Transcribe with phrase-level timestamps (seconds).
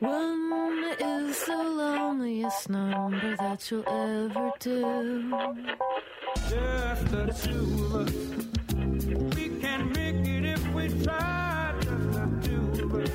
[0.00, 5.30] One is the loneliest number that you'll ever do.
[6.48, 8.12] Just the two of us.
[9.36, 11.74] We can make it if we try.
[11.80, 13.10] Just the two of us.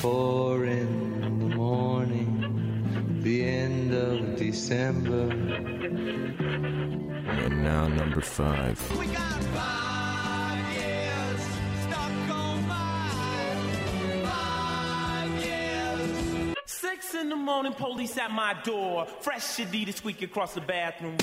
[0.00, 5.30] Four in the morning, the end of December.
[7.44, 8.78] And now number five.
[16.66, 19.06] Six in the morning, police at my door.
[19.20, 21.18] Fresh Adidas squeak across the bathroom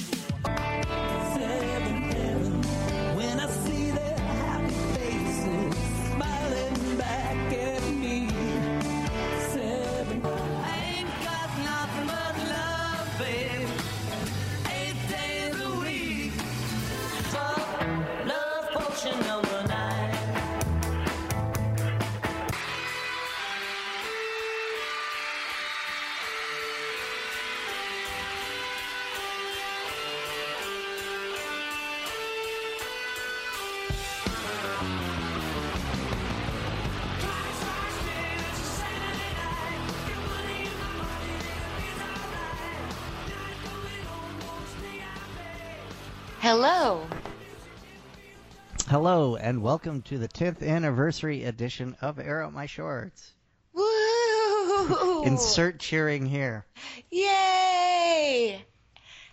[49.11, 53.31] Hello, and welcome to the 10th anniversary edition of Air Out My Shorts.
[53.73, 55.23] Woo!
[55.23, 56.67] Insert cheering here.
[57.09, 58.63] Yay!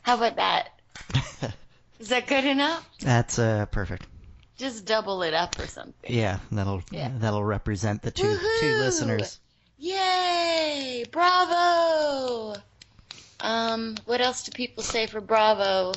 [0.00, 0.80] How about that?
[2.00, 2.88] Is that good enough?
[3.00, 4.06] That's uh, perfect.
[4.56, 6.11] Just double it up or something.
[6.11, 7.11] Yeah, that'll Yeah.
[7.18, 9.40] that'll represent the two two listeners.
[9.77, 11.05] Yay!
[11.12, 12.55] Bravo!
[13.40, 15.92] Um, what else do people say for bravo?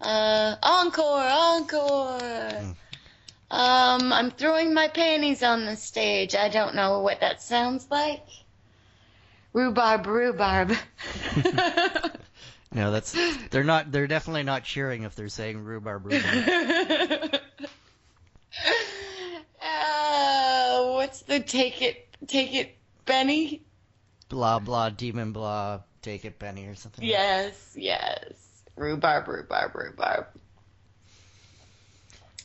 [0.00, 2.74] Uh, encore, encore.
[3.52, 6.34] Um, I'm throwing my panties on the stage.
[6.34, 8.26] I don't know what that sounds like.
[9.52, 10.72] Rhubarb, rhubarb.
[12.74, 13.14] No, that's
[13.50, 13.92] they're not.
[13.92, 16.48] They're definitely not cheering if they're saying rhubarb rhubarb.
[19.62, 23.62] uh, what's the take it, take it, Benny?
[24.30, 25.80] blah blah demon blah.
[26.00, 27.04] Take it, Benny, or something.
[27.04, 28.62] Yes, yes.
[28.76, 30.26] Rhubarb, rhubarb, rhubarb.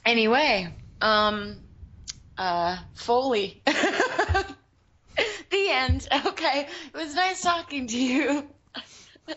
[0.06, 1.58] Anyway, um,
[2.38, 3.62] uh, Foley.
[3.66, 4.46] the
[5.70, 6.08] end.
[6.26, 6.68] Okay.
[6.94, 8.48] It was nice talking to you.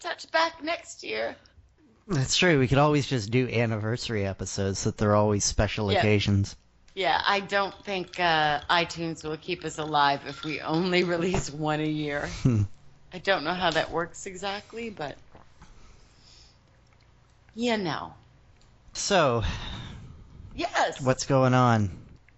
[0.00, 1.36] Touch back next year.
[2.08, 2.58] That's true.
[2.58, 5.98] We could always just do anniversary episodes that they're always special Yeah.
[5.98, 6.56] occasions.
[6.94, 11.80] Yeah, I don't think uh, iTunes will keep us alive if we only release one
[11.80, 12.26] a year.
[13.12, 15.18] I don't know how that works exactly, but
[17.54, 18.14] you know.
[18.94, 19.44] So,
[20.56, 21.00] Yes.
[21.02, 21.90] what's going on?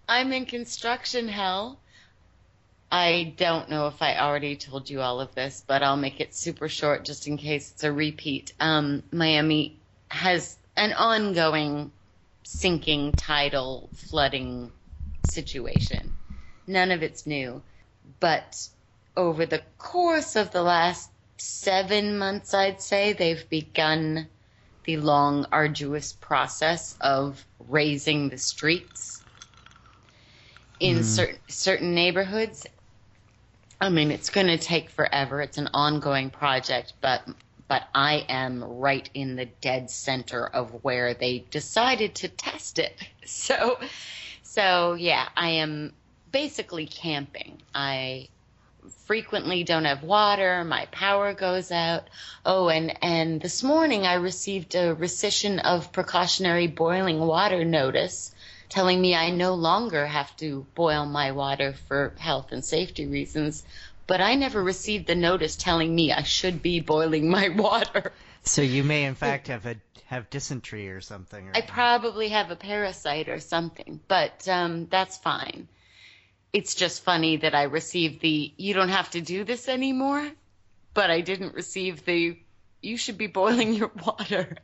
[0.07, 1.79] I'm in construction hell.
[2.91, 6.35] I don't know if I already told you all of this, but I'll make it
[6.35, 8.53] super short just in case it's a repeat.
[8.59, 9.77] Um, Miami
[10.09, 11.91] has an ongoing
[12.43, 14.71] sinking tidal flooding
[15.21, 16.13] situation.
[16.67, 17.61] None of it's new,
[18.19, 18.67] but
[19.15, 24.27] over the course of the last seven months, I'd say they've begun
[24.89, 29.21] the long, arduous process of raising the streets
[30.79, 31.03] in hmm.
[31.03, 32.65] certain certain neighborhoods.
[33.79, 35.41] I mean, it's going to take forever.
[35.41, 37.21] It's an ongoing project, but
[37.67, 42.95] but I am right in the dead center of where they decided to test it.
[43.25, 43.79] So
[44.41, 45.93] so yeah, I am
[46.31, 47.61] basically camping.
[47.75, 48.29] I
[49.05, 52.03] frequently don't have water, my power goes out.
[52.45, 58.33] Oh, and and this morning I received a rescission of precautionary boiling water notice
[58.69, 63.63] telling me I no longer have to boil my water for health and safety reasons,
[64.07, 68.13] but I never received the notice telling me I should be boiling my water.
[68.43, 69.75] So you may in fact have a
[70.05, 71.49] have dysentery or something.
[71.49, 75.67] Or, I probably have a parasite or something, but um, that's fine.
[76.51, 80.27] It's just funny that I received the you don't have to do this anymore,
[80.93, 82.37] but I didn't receive the
[82.81, 84.57] you should be boiling your water.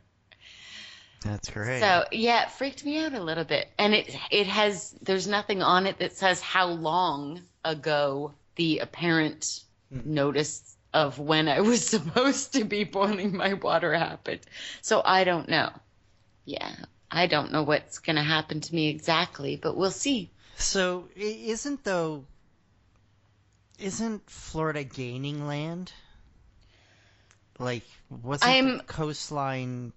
[1.22, 1.80] That's great.
[1.80, 5.62] So yeah, it freaked me out a little bit, and it it has there's nothing
[5.62, 9.62] on it that says how long ago the apparent
[9.92, 10.00] hmm.
[10.04, 14.40] notice of when I was supposed to be boiling my water happened.
[14.82, 15.70] So I don't know.
[16.44, 16.74] Yeah,
[17.10, 20.30] I don't know what's gonna happen to me exactly, but we'll see.
[20.56, 22.24] So isn't though
[23.78, 25.92] isn't Florida gaining land?
[27.58, 29.92] Like wasn't I'm- the coastline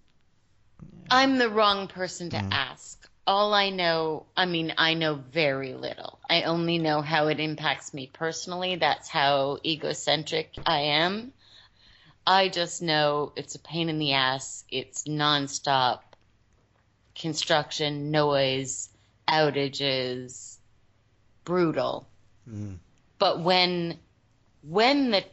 [1.12, 2.50] I'm the wrong person to Mm.
[2.52, 3.10] ask.
[3.26, 6.20] All I know, I mean, I know very little.
[6.30, 8.76] I only know how it impacts me personally.
[8.76, 11.34] That's how egocentric I am.
[12.26, 14.64] I just know it's a pain in the ass.
[14.70, 16.02] It's nonstop
[17.16, 18.90] construction, noise,
[19.30, 20.58] outages,
[21.44, 22.08] brutal.
[22.50, 22.78] Mm.
[23.18, 24.00] But when
[24.62, 25.24] when the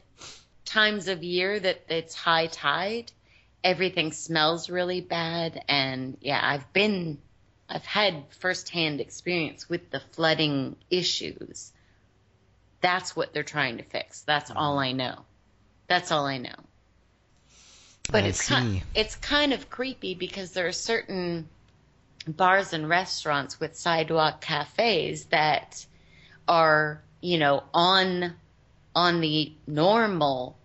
[0.64, 3.10] times of year that it's high tide,
[3.64, 7.19] everything smells really bad and yeah, I've been
[7.69, 11.72] I've had firsthand experience with the flooding issues.
[12.81, 14.22] That's what they're trying to fix.
[14.22, 15.25] That's all I know.
[15.88, 16.54] That's all I know.
[18.10, 21.49] But I it's kind, it's kind of creepy because there are certain
[22.26, 25.87] bars and restaurants with sidewalk cafes that
[26.49, 28.34] are, you know, on
[28.94, 30.56] on the normal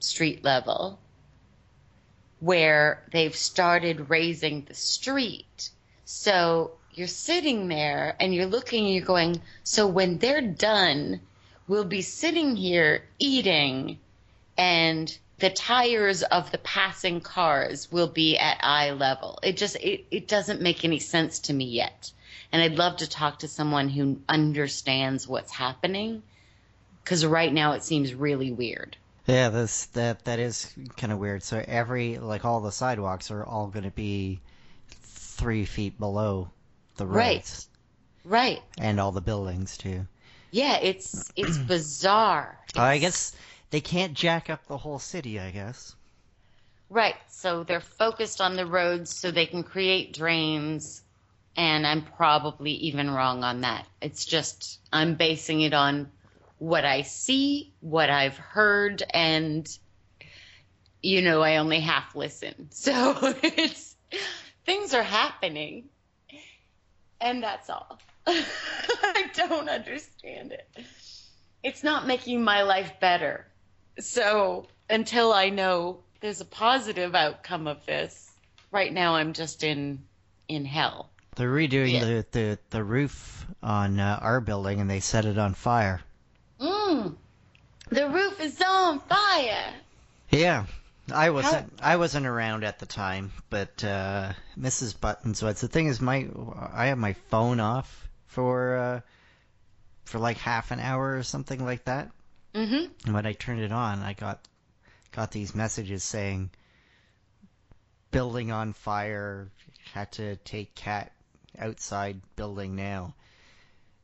[0.00, 0.98] street level
[2.40, 5.70] where they've started raising the street.
[6.04, 11.20] So you're sitting there and you're looking and you're going, so when they're done,
[11.68, 13.98] we'll be sitting here eating
[14.58, 19.38] and the tires of the passing cars will be at eye level.
[19.42, 22.12] It just it, it doesn't make any sense to me yet.
[22.52, 26.22] And I'd love to talk to someone who understands what's happening
[27.04, 28.96] cuz right now it seems really weird.
[29.26, 31.42] Yeah, this that that is kind of weird.
[31.42, 34.40] So every like all the sidewalks are all going to be
[34.90, 36.50] three feet below
[36.96, 37.68] the roads,
[38.24, 38.56] Right.
[38.58, 38.62] Right.
[38.78, 40.06] and all the buildings too.
[40.50, 42.58] Yeah, it's it's bizarre.
[42.74, 43.34] I guess
[43.76, 45.38] they can't jack up the whole city.
[45.38, 45.94] I guess.
[46.88, 47.16] Right.
[47.28, 51.02] So they're focused on the roads so they can create drains.
[51.58, 53.86] And I'm probably even wrong on that.
[54.00, 56.10] It's just, I'm basing it on
[56.56, 59.68] what I see, what I've heard, and,
[61.02, 62.68] you know, I only half listen.
[62.70, 63.94] So it's,
[64.64, 65.90] things are happening.
[67.20, 67.98] And that's all.
[68.26, 70.66] I don't understand it.
[71.62, 73.46] It's not making my life better.
[73.98, 78.30] So until I know there's a positive outcome of this,
[78.70, 80.02] right now I'm just in
[80.48, 81.10] in hell.
[81.36, 82.04] They're redoing Yeah.
[82.04, 86.00] the, the the roof on uh, our building, and they set it on fire.
[86.60, 87.14] Mm.
[87.90, 89.74] The roof is on fire.
[90.30, 90.66] Yeah,
[91.12, 94.98] I wasn't I wasn't around at the time, but uh, Mrs.
[94.98, 95.60] Buttons was.
[95.60, 96.26] The thing is, my
[96.72, 99.00] I have my phone off for uh,
[100.04, 102.10] for like half an hour or something like that.
[102.56, 102.90] Mhm.
[103.04, 104.48] And when I turned it on, I got
[105.12, 106.50] got these messages saying
[108.10, 109.50] building on fire,
[109.92, 111.12] had to take cat
[111.58, 113.14] outside building now.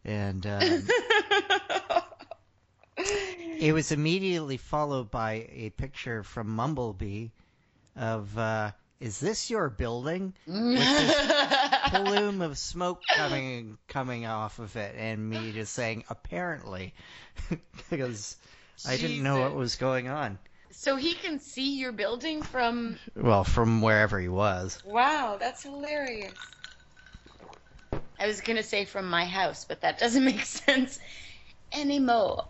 [0.05, 0.89] And um,
[2.99, 7.29] it was immediately followed by a picture from Mumblebee
[7.97, 10.35] of uh, is this your building?
[11.93, 16.95] Plume of smoke coming coming off of it, and me just saying apparently,
[17.91, 18.37] because
[18.87, 20.39] I didn't know what was going on.
[20.71, 24.81] So he can see your building from Well, from wherever he was.
[24.85, 26.55] Wow, that's hilarious.
[28.19, 30.99] I was going to say from my house, but that doesn't make sense
[31.75, 32.47] anymore.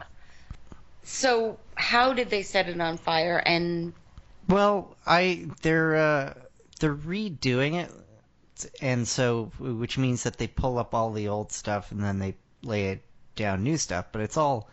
[1.05, 3.93] So, how did they set it on fire and
[4.49, 6.35] Well, I they're uh,
[6.81, 7.91] they're redoing it,
[8.81, 12.35] and so which means that they pull up all the old stuff and then they
[12.63, 13.03] lay it
[13.37, 14.07] down new stuff.
[14.13, 14.69] But it's all,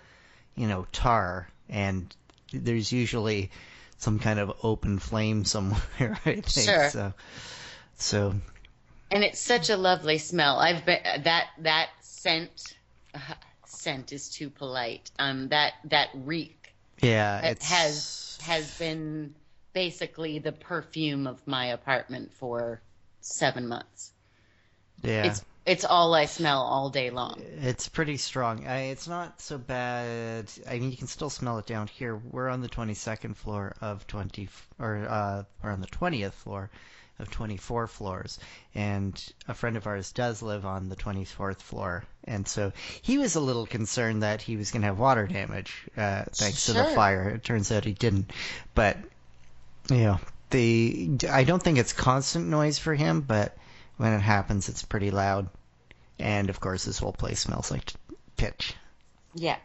[0.56, 2.14] you know, tar, and
[2.52, 3.52] there's usually
[3.98, 6.20] some kind of open flame somewhere.
[6.26, 6.90] I think Sure.
[6.90, 7.14] so.
[7.96, 8.36] So
[9.12, 10.60] and it's such a lovely smell.
[10.60, 12.76] I've been that that scent
[13.14, 13.20] uh,
[13.66, 15.12] scent is too polite.
[15.20, 19.34] Um that that reek yeah, it has has been
[19.74, 22.82] basically the perfume of my apartment for
[23.34, 24.12] 7 months.
[25.04, 25.26] yeah.
[25.26, 27.44] It's it's all I smell all day long.
[27.62, 28.66] It's pretty strong.
[28.66, 30.52] I, it's not so bad.
[30.68, 32.16] I mean, you can still smell it down here.
[32.16, 36.72] We're on the 22nd floor of 20, or uh, we're on the 20th floor
[37.20, 38.40] of 24 floors,
[38.74, 42.72] and a friend of ours does live on the 24th floor, and so
[43.02, 46.66] he was a little concerned that he was going to have water damage uh, thanks
[46.66, 47.30] to the fire.
[47.30, 48.32] It turns out he didn't,
[48.74, 48.98] but
[49.90, 50.20] you know,
[50.50, 53.56] the I don't think it's constant noise for him, but
[53.98, 55.50] when it happens, it's pretty loud.
[56.18, 57.92] And of course, this whole place smells like
[58.38, 58.76] pitch.
[59.34, 59.58] Yeah.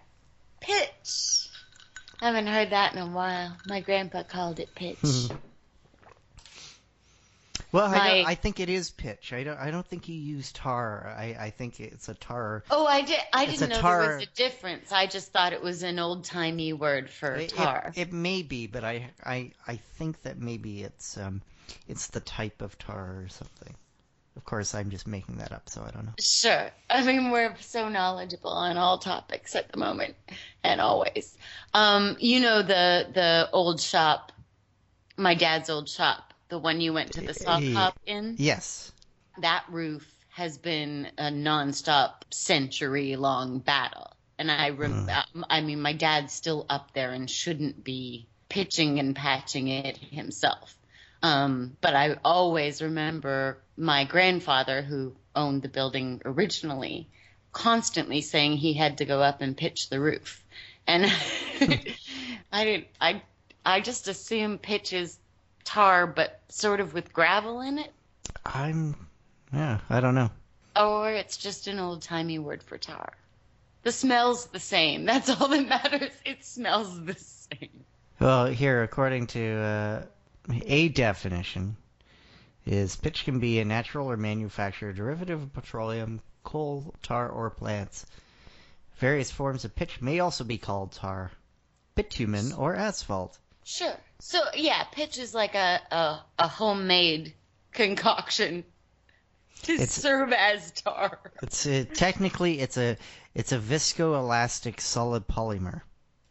[0.60, 1.48] Pitch.
[2.20, 3.56] I haven't heard that in a while.
[3.66, 4.98] My grandpa called it pitch.
[7.74, 9.32] Well, I, don't, I think it is pitch.
[9.32, 9.58] I don't.
[9.58, 11.12] I don't think he used tar.
[11.18, 12.62] I, I think it's a tar.
[12.70, 13.18] oh, I did.
[13.32, 14.92] I didn't know tar- there was a difference.
[14.92, 17.92] I just thought it was an old timey word for It, tar.
[17.96, 21.42] it, it may be, but I, I, I think that maybe it's um,
[21.88, 23.74] it's the type of tar or something.
[24.36, 26.12] Of course, I'm just making that up, so I don't know.
[26.20, 26.70] Sure.
[26.88, 30.14] I mean, we're so knowledgeable on all topics at the moment,
[30.62, 31.36] and always.
[31.72, 34.30] Um, you know the the old shop,
[35.16, 37.72] my dad's old shop, the one you went to the Yeah.
[37.72, 38.36] hop in.
[38.38, 38.92] Yes.
[39.38, 45.08] That roof has been a nonstop, century-long battle, and I, rem-
[45.48, 50.76] I mean, my dad's still up there and shouldn't be pitching and patching it himself.
[51.22, 57.08] Um, but I always remember my grandfather, who owned the building originally,
[57.52, 60.44] constantly saying he had to go up and pitch the roof.
[60.86, 61.06] And
[62.52, 63.22] I didn't, I,
[63.64, 65.16] I just assume pitch is
[65.64, 67.92] tar, but sort of with gravel in it,
[68.44, 68.94] I'm.
[69.52, 70.30] Yeah, I don't know.
[70.76, 73.12] or it's just an old timey word for tar.
[73.82, 75.04] The smell's the same.
[75.10, 76.12] That's all that matters.
[76.24, 77.84] It smells the same.
[78.20, 80.02] Well, here, according to uh,
[80.66, 81.76] a definition,
[82.66, 88.06] is pitch can be a natural or manufactured derivative of petroleum, coal, tar, or plants.
[88.98, 91.30] Various forms of pitch may also be called tar,
[91.94, 93.38] bitumen, or asphalt.
[93.64, 93.96] Sure.
[94.20, 97.34] So yeah, pitch is like a a, a homemade
[97.72, 98.64] concoction
[99.62, 101.18] to It's- serve as tar.
[101.42, 102.96] It's uh, technically it's a
[103.34, 105.82] it's a viscoelastic solid polymer.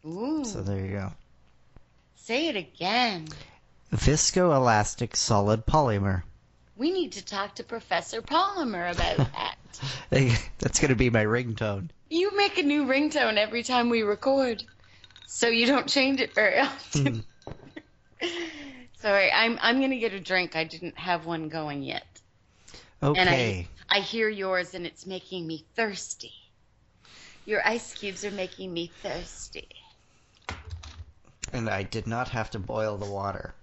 [0.06, 0.44] Ooh.
[0.44, 1.12] So there you go.
[2.16, 3.28] Say it again.
[3.92, 6.22] Viscoelastic solid polymer.
[6.76, 10.40] We need to talk to Professor Polymer about that.
[10.58, 11.90] That's gonna be my ringtone.
[12.10, 14.64] you make a new ringtone every time we record,
[15.26, 17.24] so you don't change it very often.
[18.92, 20.56] Sorry, I'm I'm gonna get a drink.
[20.56, 22.20] I didn't have one going yet,
[23.14, 23.68] and Okay.
[23.90, 26.32] I I hear yours, and it's making me thirsty.
[27.46, 29.68] Your ice cubes are making me thirsty.
[31.54, 33.54] And I did not have to boil the water.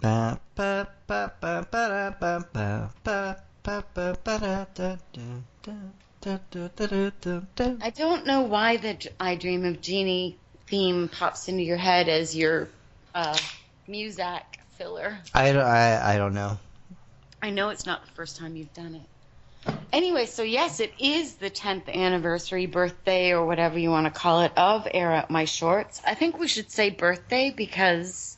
[0.00, 5.74] Ba, ba, ba, ba, ba, ba, ba, ba, ba, ba, ba, da, da, da,
[6.20, 6.68] da, da,
[7.54, 7.76] da.
[7.80, 12.08] I don't know why the Dr- I Dream of Jeannie theme pops into your head
[12.08, 12.68] as your
[13.14, 13.38] uh,
[13.88, 14.42] Muzak
[14.76, 15.18] filler.
[15.34, 16.58] I, don't- I, I don't know.
[17.40, 19.72] I know it's not the first time you've done it.
[19.92, 24.42] Anyway, so yes, it is the 10th anniversary, birthday, or whatever you want to call
[24.42, 26.00] it, of Air Out My Shorts.
[26.06, 28.36] I think we should say birthday because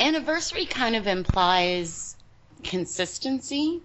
[0.00, 2.16] anniversary kind of implies
[2.64, 3.82] consistency.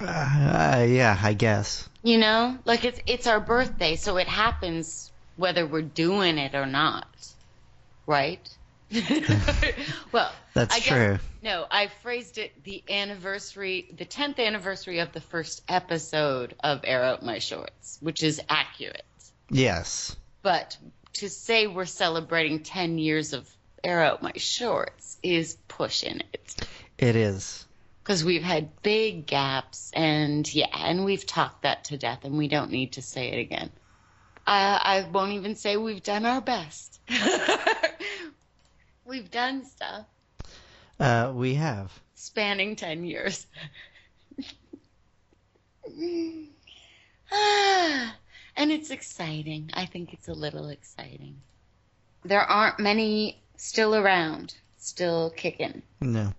[0.00, 1.88] Uh, uh, yeah, I guess.
[2.02, 6.66] You know, like it's it's our birthday, so it happens whether we're doing it or
[6.66, 7.06] not,
[8.06, 8.40] right?
[10.12, 11.18] well, That's I guess- true.
[11.42, 17.02] no, I phrased it the anniversary, the tenth anniversary of the first episode of Air
[17.02, 19.02] Out My Shorts, which is accurate.
[19.50, 20.14] Yes.
[20.42, 20.76] But
[21.14, 23.48] to say we're celebrating ten years of
[23.82, 26.66] Air Out My Shorts is pushing it
[26.98, 27.65] It is.
[28.06, 32.46] Because we've had big gaps and yeah and we've talked that to death and we
[32.46, 33.68] don't need to say it again.
[34.46, 37.00] I, I won't even say we've done our best.
[39.04, 40.06] We've done stuff.
[40.98, 41.92] Uh, we have.
[42.16, 43.46] spanning 10 years.
[47.32, 48.16] Ah,
[48.56, 49.70] and it's exciting.
[49.74, 51.40] I think it's a little exciting.
[52.24, 55.82] There aren't many still around still kicking.
[56.00, 56.32] No.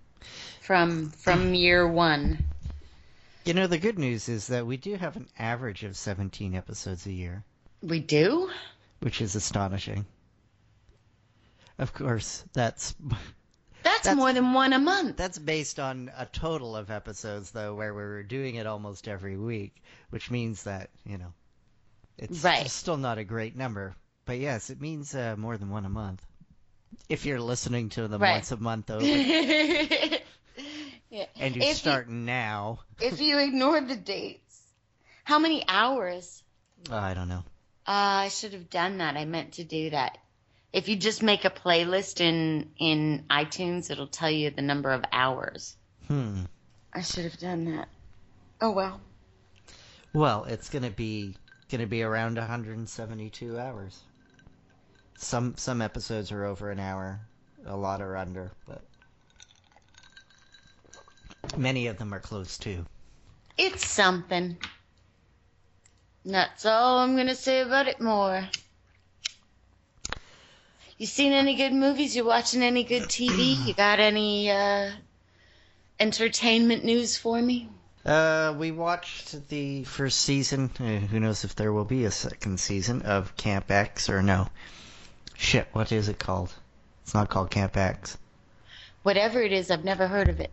[0.68, 2.36] From from year one
[3.46, 7.06] You know, the good news is that we do have an average of 17 episodes
[7.06, 7.42] a year.
[7.82, 8.50] we do
[9.00, 10.04] which is astonishing.
[11.78, 12.94] Of course, that's
[13.82, 15.16] That's, That's- more than one a month.
[15.16, 19.38] that's based on a total of episodes though where we were doing it almost every
[19.38, 21.32] week, which means that, you know,
[22.18, 22.68] it's Right.
[22.70, 23.94] still not a great number.
[24.26, 26.20] But yes, it means uh, more than one a month.
[27.08, 28.32] If you're listening to them Right.
[28.34, 29.02] once a month over
[31.10, 31.26] yeah.
[31.36, 34.60] and you're If you- now, If you ignore the dates,
[35.24, 36.42] how many hours?
[36.90, 37.44] I don't know.
[37.86, 39.16] Uh, I should have done that.
[39.16, 40.18] I meant to do that.
[40.72, 45.04] If you just make a playlist in in iTunes, it'll tell you the number of
[45.12, 45.76] hours.
[46.06, 46.42] Hmm.
[46.92, 47.88] I should have done that.
[48.60, 49.00] Oh well.
[50.12, 51.36] Well, it's gonna be
[51.70, 53.98] gonna be around 172 hours.
[55.16, 57.20] Some some episodes are over an hour,
[57.64, 58.82] a lot are under, but
[61.56, 62.84] many of them are close to.
[63.56, 64.56] It's something.
[66.24, 68.48] That's all I'm gonna say about it more.
[70.98, 72.16] You seen any good movies?
[72.16, 73.56] You watching any good TV?
[73.66, 74.90] You got any uh,
[76.00, 77.68] entertainment news for me?
[78.04, 80.70] Uh, we watched the first season.
[80.80, 84.48] Uh, who knows if there will be a second season of Camp X or no?
[85.36, 86.52] Shit, what is it called?
[87.02, 88.18] It's not called Camp X.
[89.02, 90.50] Whatever it is, I've never heard of it.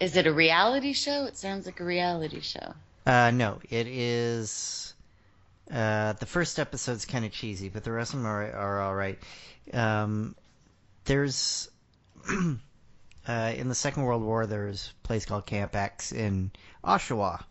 [0.00, 1.26] Is it a reality show?
[1.26, 2.74] It sounds like a reality show.
[3.06, 4.94] Uh, no, it is.
[5.70, 8.94] Uh, the first episode's kind of cheesy, but the rest of them are, are all
[8.94, 9.18] right.
[9.72, 10.34] Um,
[11.04, 11.70] there's
[13.28, 16.50] uh, in the Second World War, there's a place called Camp X in
[16.82, 17.44] Oshawa,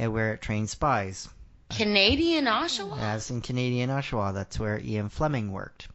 [0.00, 1.28] uh, where it trained spies.
[1.70, 2.98] Canadian Oshawa?
[2.98, 5.88] As in Canadian Oshawa, that's where Ian Fleming worked,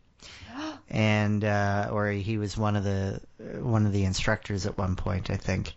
[0.89, 3.21] and uh, or he was one of the
[3.61, 5.73] one of the instructors at one point, I think.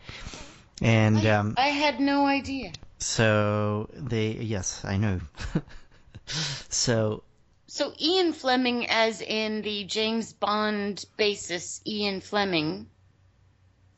[0.81, 2.73] And um, I had no idea.
[2.99, 5.21] so they, yes, I know.
[6.69, 7.23] so
[7.67, 12.89] So Ian Fleming, as in the James Bond basis, Ian Fleming.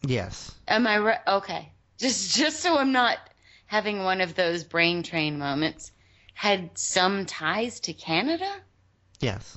[0.06, 1.20] yes, Am I right?
[1.26, 1.72] Okay.
[1.98, 3.18] Just just so I'm not
[3.66, 5.90] having one of those brain train moments.
[6.34, 8.50] Had some ties to Canada?
[9.20, 9.56] yes,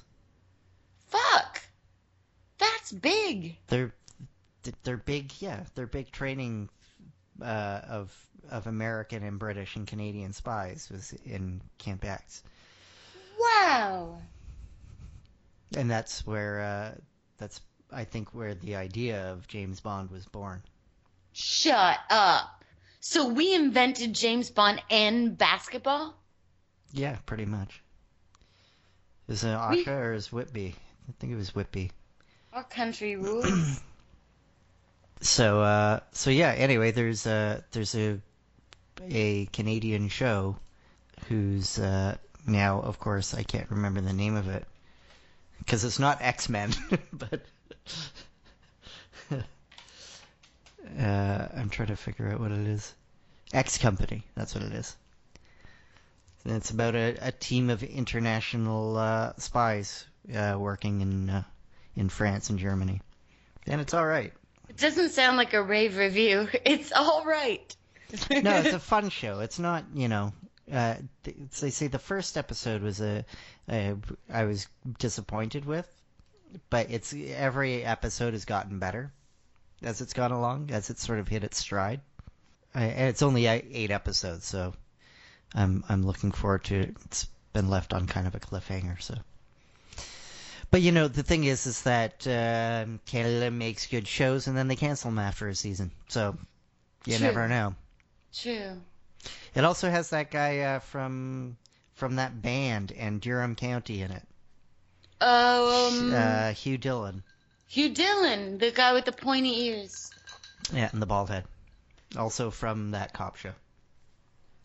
[1.07, 1.61] Fuck.
[2.57, 3.57] That's big.
[3.67, 3.93] they're
[4.83, 5.31] they're big.
[5.39, 6.69] Yeah, they're big training
[7.41, 8.15] uh, of
[8.49, 12.43] of American and British and Canadian spies was in Camp X.
[13.39, 14.17] Wow.
[15.75, 16.91] and that's where uh,
[17.37, 17.61] that's
[17.91, 20.61] I think where the idea of James Bond was born.
[21.33, 22.63] Shut up.
[22.99, 26.15] So we invented James Bond and basketball?
[26.91, 27.81] Yeah, pretty much.
[29.27, 30.75] Is it We- or is Whitby?
[31.07, 31.91] I think it was Whitby.
[32.53, 33.81] Our country rules.
[35.21, 36.51] So uh, so yeah.
[36.51, 38.19] Anyway, there's a there's a
[39.09, 40.57] a Canadian show
[41.27, 44.65] who's uh, now, of course, I can't remember the name of it
[45.59, 46.71] because it's not X Men,
[47.13, 47.41] but.
[50.97, 52.95] Uh, I'm trying to figure out what it is.
[53.53, 54.95] X Company, that's what it is.
[56.45, 61.43] And it's about a, a team of international uh, spies uh, working in uh,
[61.95, 63.01] in France and Germany,
[63.65, 64.33] and it's all right.
[64.69, 66.47] it doesn't sound like a rave review.
[66.65, 67.75] It's all right.
[68.31, 69.41] No, it's a fun show.
[69.41, 70.31] It's not, you know.
[70.71, 73.25] Uh, they say the first episode was a,
[73.69, 73.95] a
[74.29, 74.67] I was
[74.99, 75.87] disappointed with,
[76.69, 79.11] but it's every episode has gotten better
[79.81, 82.01] as it's gone along, as it's sort of hit its stride.
[82.75, 84.73] Uh, and it's only eight eight episodes, so
[85.53, 86.95] I'm I'm looking forward to it.
[87.05, 89.15] It's been left on kind of a cliffhanger, so.
[90.69, 94.67] But you know the thing is, is that um Canada makes good shows and then
[94.67, 96.37] they cancel them after a season, so
[97.05, 97.25] you True.
[97.27, 97.75] never know.
[98.33, 98.81] True.
[99.55, 101.57] It also has that guy uh, from
[101.95, 104.23] from that band and Durham County in it.
[105.19, 107.23] Oh, um, Uh, Hugh Dillon.
[107.67, 110.11] Hugh Dillon, the guy with the pointy ears.
[110.71, 111.45] Yeah, and the bald head.
[112.15, 113.53] Also from that cop show.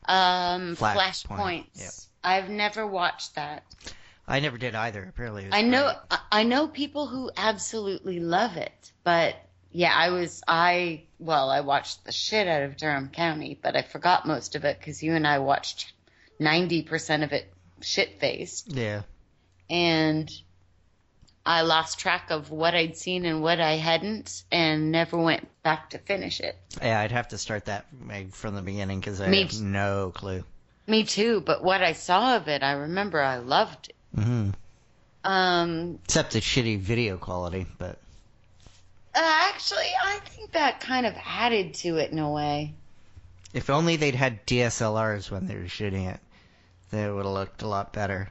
[0.07, 1.67] Um, Flashpoint, Flashpoint.
[1.75, 1.91] yep.
[2.23, 3.65] I've never watched that.
[4.27, 5.05] I never did either.
[5.05, 6.21] Apparently, I know great.
[6.31, 9.35] I know people who absolutely love it, but
[9.73, 13.83] yeah, I was I well, I watched the shit out of Durham County, but I
[13.83, 15.93] forgot most of it because you and I watched
[16.39, 19.03] ninety percent of it shit faced, Yeah.
[19.69, 20.31] and
[21.45, 25.91] I lost track of what I'd seen and what I hadn't, and never went back
[25.91, 26.57] to finish it.
[26.81, 27.87] Yeah, I'd have to start that
[28.31, 30.45] from the beginning because I Me have t- no clue.
[30.87, 33.97] Me too, but what I saw of it, I remember I loved it.
[34.15, 34.51] Hmm
[35.25, 37.99] Um, Except the shitty video quality, but
[39.15, 39.21] uh,
[39.53, 42.75] actually, I think that kind of added to it in a way.
[43.53, 46.19] if only they'd had DSLRs when they were shooting it,
[46.91, 48.31] then it would have looked a lot better.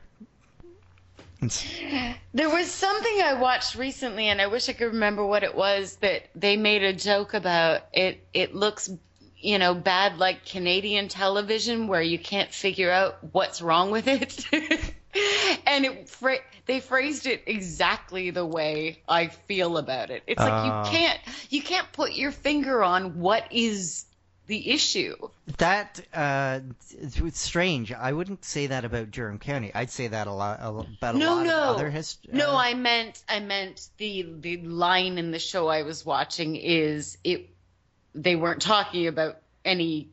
[1.41, 1.65] It's,
[2.33, 5.97] There was something I watched recently, and I wish I could remember what it was
[5.97, 7.81] that they made a joke about.
[7.91, 8.89] It it looks,
[9.37, 14.45] you know, bad like Canadian television, where you can't figure out what's wrong with it.
[15.71, 20.23] and it fra- they phrased it exactly the way I feel about it.
[20.27, 24.05] It's like you can't you can't put your finger on what is
[24.47, 25.15] the issue.
[25.57, 26.59] That uh,
[26.91, 27.93] it's strange.
[27.93, 29.71] I wouldn't say that about Durham County.
[29.73, 31.57] I'd say that a lot about a No, lot no.
[31.63, 32.31] of other history.
[32.33, 37.17] No, I meant I meant the the line in the show I was watching is
[37.23, 37.49] it
[38.13, 40.09] they weren't talking about any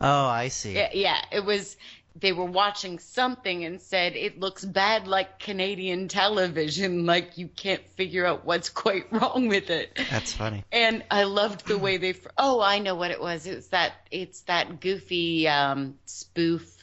[0.00, 0.74] Oh, I see.
[0.74, 1.76] yeah, yeah, it was
[2.16, 7.86] they were watching something and said it looks bad like Canadian television like you can't
[7.90, 9.98] figure out what's quite wrong with it.
[10.10, 10.64] That's funny.
[10.72, 12.12] And I loved the way they.
[12.12, 13.46] fr- Oh, I know what it was.
[13.46, 13.92] It was that.
[14.10, 16.76] It's that goofy um, spoof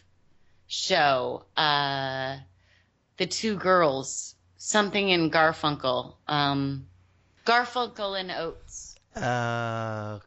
[0.68, 1.46] show.
[1.56, 2.38] Uh,
[3.18, 6.16] the two girls, something in Garfunkel.
[6.28, 6.88] Um,
[7.46, 8.96] Garfunkel and Oates.
[9.16, 10.20] Uh,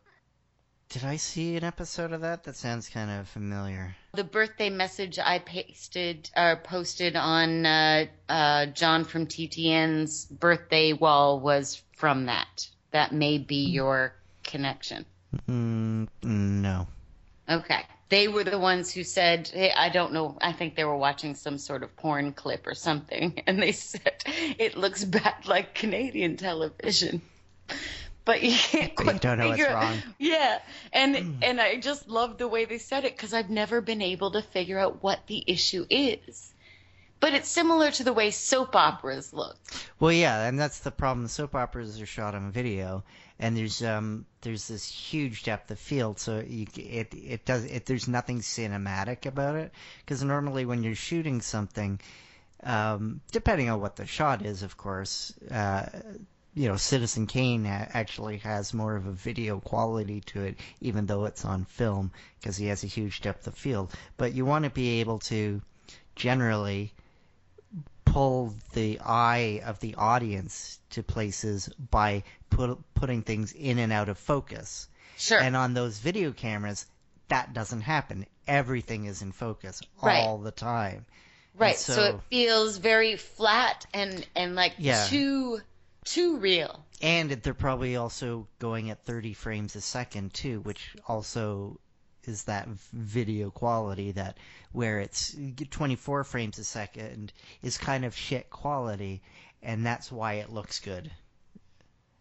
[0.89, 2.45] did I see an episode of that?
[2.45, 3.95] That sounds kind of familiar.
[4.13, 11.39] The birthday message I pasted or posted on uh, uh, John from TTN's birthday wall
[11.39, 12.69] was from that.
[12.91, 15.07] That may be your connection.
[15.49, 16.89] Mm, no.
[17.49, 17.83] Okay.
[18.09, 21.37] They were the ones who said, hey, I don't know, I think they were watching
[21.37, 24.25] some sort of porn clip or something, and they said,
[24.59, 27.23] it looks bad like Canadian television.
[28.31, 29.99] But you can't But you don't know what's figure- wrong.
[30.19, 30.61] Yeah,
[30.93, 34.31] and and I just love the way they said it because I've never been able
[34.31, 36.53] to figure out what the issue is.
[37.19, 39.57] But it's similar to the way soap operas look.
[39.99, 41.27] Well, yeah, and that's the problem.
[41.27, 43.03] Soap operas are shot on video,
[43.41, 47.85] and there's um there's this huge depth of field, so you, it it does it.
[47.85, 49.73] There's nothing cinematic about it
[50.05, 51.99] because normally when you're shooting something,
[52.63, 55.87] um, depending on what the shot is, of course, uh,
[56.55, 61.07] you know, Citizen Kane ha- actually has more of a video quality to it, even
[61.07, 62.11] though it's on film,
[62.41, 63.93] because he has a huge depth of field.
[64.17, 65.63] But you want to be able to
[66.17, 66.93] generally
[68.05, 74.09] pull the eye of the audience to places by put, putting things in and out
[74.09, 74.89] of focus.
[75.17, 75.39] Sure.
[75.41, 76.87] And on those video cameras,
[77.29, 78.27] that doesn't happen.
[78.49, 80.25] Everything is in focus Right.
[80.25, 81.07] all the time.
[81.57, 81.77] right.
[81.77, 85.05] So, so- it feels very flat and and like Yeah.
[85.07, 85.61] too
[86.05, 86.85] too real.
[87.03, 91.81] And they're probably also going at 30 frames a second too, which also
[92.25, 94.37] is that video quality that
[94.73, 95.35] where it's
[95.71, 97.33] 24 frames a second
[97.63, 99.23] is kind of shit quality,
[99.63, 101.11] and that's why it looks good.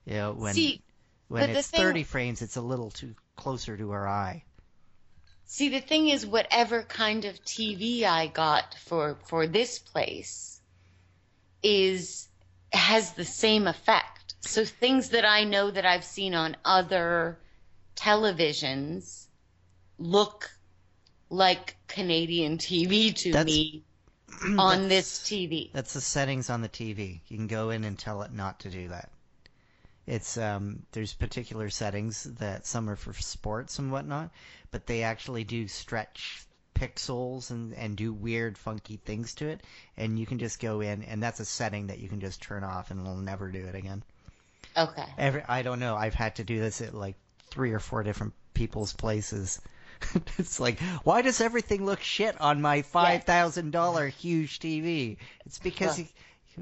[0.06, 0.82] You know, when See,
[1.28, 4.44] when it's thing- 30 frames, it's a little too closer to our eye.
[5.46, 10.62] See, the thing is, whatever kind of TV I got for for this place
[11.62, 12.29] is
[12.74, 14.36] has the same effect.
[14.42, 17.40] So things that I know that I've seen on other
[17.96, 19.26] televisions
[19.98, 20.52] look
[21.30, 23.84] like Canadian TV to That's- me
[24.58, 25.72] on this TV.
[25.74, 27.20] That's the settings on the TV.
[27.28, 29.10] You can go in and tell it not to do that.
[30.08, 34.32] It's um, there's particular settings that some are for sports and whatnot,
[34.72, 36.46] but they actually do stretch
[36.80, 39.62] pixels and, and do weird funky things to it,
[39.98, 42.64] and you can just go in and that's a setting that you can just turn
[42.64, 44.04] off and it'll never do it again.
[44.78, 45.06] Okay.
[45.18, 45.96] Every I don't know.
[45.96, 47.16] I've had to do this at like
[47.50, 49.60] three or four different people's places.
[50.38, 55.18] it's like, why does everything look shit on my five thousand dollar huge TV?
[55.46, 56.08] It's because Well-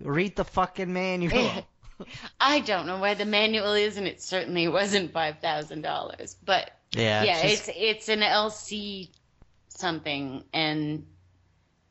[0.03, 1.51] you read the fucking manual.
[2.39, 6.35] I don't know why the manual is, and it certainly wasn't five thousand dollars.
[6.43, 9.09] But yeah, yeah, just- it's it's an LC
[9.77, 11.05] something, and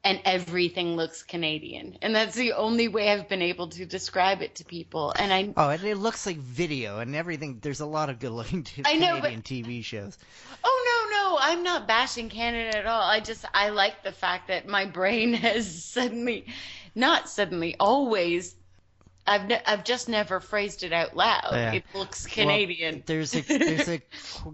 [0.06, 4.54] and everything looks Canadian, and that's the only way I've been able to describe it
[4.56, 5.12] to people.
[5.18, 7.58] And I oh, and it looks like video and everything.
[7.60, 10.16] There's a lot of good looking I know, Canadian TV shows.
[10.62, 13.02] oh no no, I'm not bashing Canada at all.
[13.02, 16.46] I just I like the fact that my brain has suddenly,
[16.94, 18.54] not suddenly, always.
[19.26, 21.50] I've ne- I've just never phrased it out loud.
[21.52, 21.72] Yeah.
[21.72, 23.02] It looks Well, Canadian.
[23.06, 24.00] there's a there's a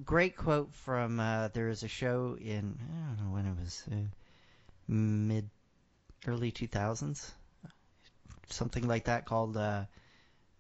[0.04, 3.84] great quote from uh, there was a show in I don't know when it was
[3.90, 3.96] uh,
[4.88, 5.48] mid
[6.26, 7.30] early 2000s
[8.48, 9.84] something like that called uh,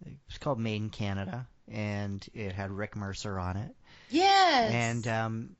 [0.04, 3.74] it was called Made in Canada and it had Rick Mercer on it
[4.10, 4.72] yes.
[4.72, 5.56] and um,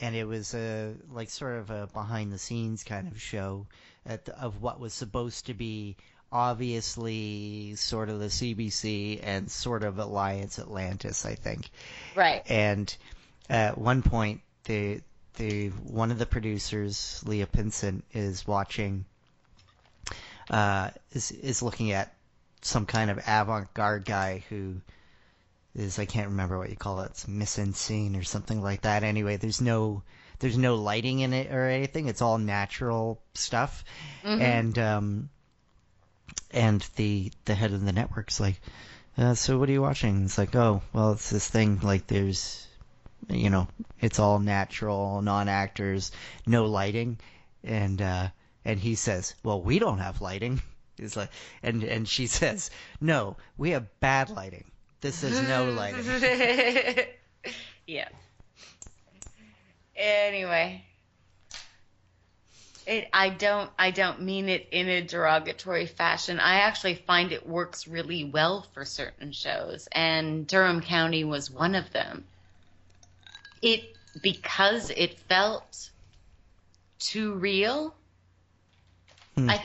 [0.00, 3.66] and it was a like sort of a behind the scenes kind of show
[4.06, 5.96] at the, of what was supposed to be
[6.32, 11.70] obviously sort of the CBC and sort of Alliance Atlantis, I think.
[12.14, 12.42] right.
[12.48, 12.94] And
[13.48, 15.00] at one point, the
[15.36, 19.04] the one of the producers, Leah Pinsent, is watching,
[20.50, 22.14] uh, is is looking at
[22.62, 24.76] some kind of avant-garde guy who
[25.74, 28.82] is I can't remember what you call it, it's mise en scene or something like
[28.82, 29.02] that.
[29.02, 30.02] Anyway, there's no
[30.40, 32.08] there's no lighting in it or anything.
[32.08, 33.84] It's all natural stuff,
[34.40, 35.30] and um,
[36.50, 38.60] and the the head of the network's like,
[39.16, 40.24] uh, so what are you watching?
[40.24, 41.80] It's like, oh, well, it's this thing.
[41.82, 42.66] Like, there's,
[43.28, 43.68] you know,
[44.00, 46.12] it's all natural, non-actors,
[46.46, 47.18] no lighting,
[47.62, 48.28] and uh,
[48.64, 50.62] and he says, well, we don't have lighting.
[51.02, 51.30] It's like,
[51.62, 54.70] and and she says, no, we have bad lighting.
[55.00, 56.04] This is no lighting.
[57.86, 58.08] yeah.
[59.96, 60.84] Anyway,
[62.86, 66.40] it, I don't I don't mean it in a derogatory fashion.
[66.40, 71.74] I actually find it works really well for certain shows, and Durham County was one
[71.74, 72.26] of them.
[73.62, 75.90] It because it felt
[76.98, 77.94] too real.
[79.36, 79.48] Hmm.
[79.48, 79.64] I,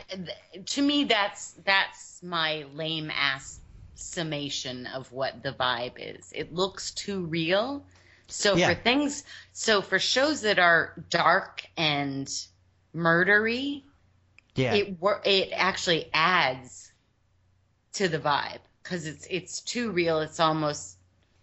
[0.66, 3.62] to me, that's that's my lame ass
[3.96, 6.32] summation of what the vibe is.
[6.36, 7.86] It looks too real,
[8.28, 8.68] So Yeah.
[8.68, 9.24] for things,
[9.54, 12.28] so for shows that are dark and
[12.96, 13.84] murdery,
[14.56, 14.74] Yeah.
[14.74, 16.92] it it actually adds
[17.94, 20.20] to the vibe because it's it's too real.
[20.22, 20.98] It's almost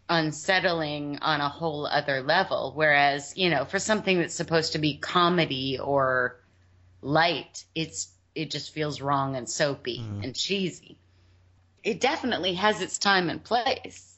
[0.08, 2.72] unsettling on a whole other level.
[2.74, 6.40] Whereas you know, for something that's supposed to be comedy or
[7.02, 10.22] light, it's it just feels wrong and soapy Mm-hmm.
[10.24, 10.96] and cheesy.
[11.84, 14.08] It definitely has its time and place.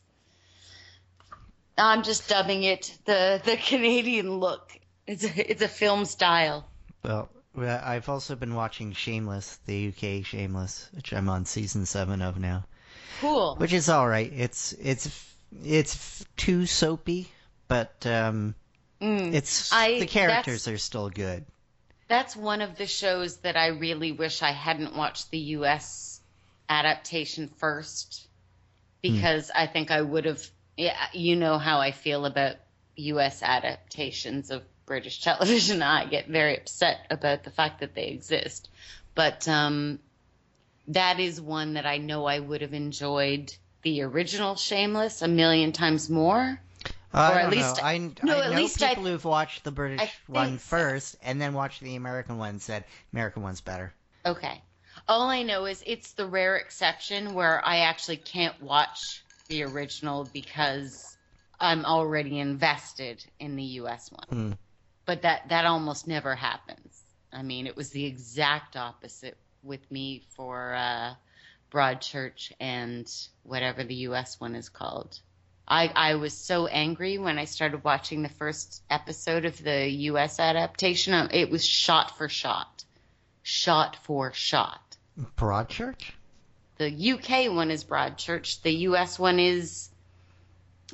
[1.76, 4.78] I'm just dubbing it the the Canadian look.
[5.06, 6.66] It's a, it's a film style.
[7.04, 12.38] Well, I've also been watching Shameless, the UK Shameless, which I'm on season seven of
[12.38, 12.64] now,
[13.20, 13.56] Cool.
[13.56, 14.32] which is all right.
[14.34, 17.30] It's it's it's too soapy,
[17.68, 18.54] but um,
[19.00, 19.76] it's Mm.
[19.76, 21.44] I- the characters are still good.
[22.08, 26.20] That's one of the shows that I really wish I hadn't watched the US
[26.68, 28.26] adaptation first
[29.02, 30.42] because I think I would have
[30.76, 32.56] yeah, you know how I feel about
[32.96, 35.82] US adaptations of British television.
[35.82, 38.68] I get very upset about the fact that they exist.
[39.14, 39.98] But um
[40.88, 45.72] that is one that I know I would have enjoyed the original Shameless a million
[45.72, 46.60] times more.
[47.12, 47.82] I Or at least- know.
[47.84, 50.60] I, no, I at know least I- people who've watched the British I one think
[50.60, 51.18] so.
[51.22, 53.94] and then watched the American one said American one's better.
[54.26, 54.60] Okay.
[55.08, 60.28] All I know is it's the rare exception where I actually can't watch the original
[60.32, 61.16] because
[61.60, 64.26] I'm already invested in the US one.
[64.28, 64.52] Hmm.
[65.06, 67.02] But that that almost never happens.
[67.32, 71.14] I mean, it was the exact opposite with me for uh,
[71.70, 73.10] Broadchurch and
[73.42, 75.18] whatever the US one is called.
[75.66, 80.38] I, I was so angry when I started watching the first episode of the US
[80.38, 81.30] adaptation.
[81.32, 82.74] It was shot for shot
[83.44, 84.96] shot for shot.
[85.36, 86.10] Broadchurch?
[86.78, 88.62] The UK one is Broadchurch.
[88.62, 89.90] The US one is,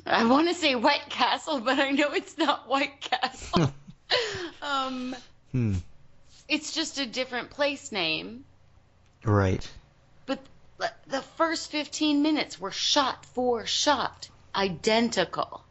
[0.05, 3.73] I want to say White Castle, but I know it's not White Castle.
[4.61, 5.15] um,
[5.51, 5.75] Hmm.
[6.47, 8.45] it's just a different place name.
[9.23, 9.69] Right.
[10.25, 15.63] But the- first 15 minutes were shot for shot, identical.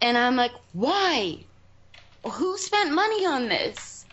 [0.00, 1.44] And I'm like, why?
[2.24, 4.04] Who spent money on this?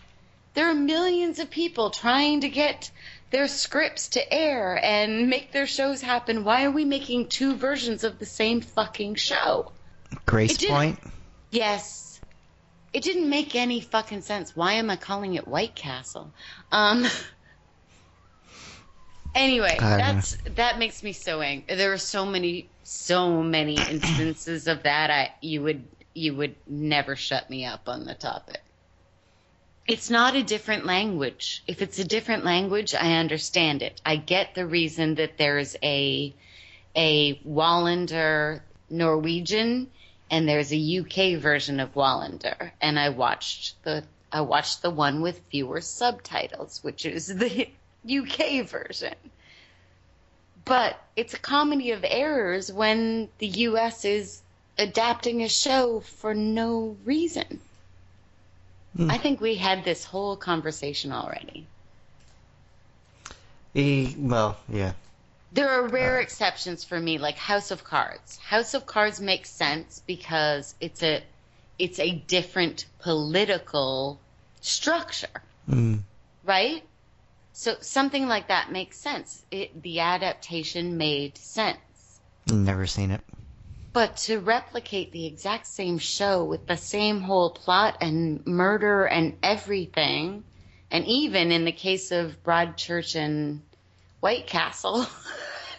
[0.54, 2.90] There are millions of people trying to get
[3.30, 6.44] their scripts to air and make their shows happen.
[6.44, 9.72] Why are we making two versions of the same fucking show?
[10.26, 10.98] Gracepoint?
[11.50, 12.11] Yes.
[12.92, 14.54] It didn't make any fucking sense.
[14.56, 16.34] Why am I calling it White Castle?
[16.70, 17.04] Um
[19.34, 21.74] Anyway, that's that makes me so angry.
[21.76, 27.16] There are so many so many instances of that I you would you would never
[27.16, 28.60] shut me up on the topic.
[29.86, 31.62] It's not a different language.
[31.68, 34.00] If it's a different language, I understand it.
[34.04, 36.36] I get the reason that there's a
[36.96, 39.92] a Wallander Norwegian
[40.32, 45.20] and there's a UK version of Wallander and I watched the I watched the one
[45.20, 47.68] with fewer subtitles, which is the
[48.08, 49.14] UK version.
[50.64, 54.40] But it's a comedy of errors when the US is
[54.78, 57.60] adapting a show for no reason.
[58.96, 59.10] Hmm.
[59.10, 61.66] I think we had this whole conversation already.
[63.74, 64.92] E, well, yeah.
[65.54, 68.38] There are rare exceptions for me, like House of Cards.
[68.38, 71.22] House of Cards makes sense because it's a
[71.78, 74.20] it's a different political
[74.60, 76.04] structure, Mm.
[76.44, 76.84] right?
[77.52, 79.44] So something like that makes sense.
[79.50, 82.20] It, the adaptation made sense.
[82.46, 83.20] Never seen it.
[83.92, 89.36] But to replicate the exact same show with the same whole plot and murder and
[89.42, 90.44] everything,
[90.90, 93.60] and even in the case of Broadchurch and
[94.22, 95.04] White Castle,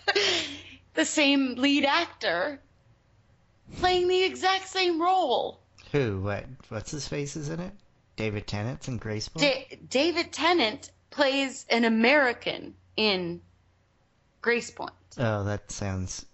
[0.95, 2.59] the same lead actor
[3.77, 5.61] playing the exact same role.
[5.93, 6.19] Who?
[6.23, 6.43] What?
[6.67, 7.71] What's his face is in it?
[8.17, 13.39] David Tennant's in Grace Da- David Tennant plays an American in
[14.41, 14.89] Gracepoint.
[15.17, 16.25] oh, that sounds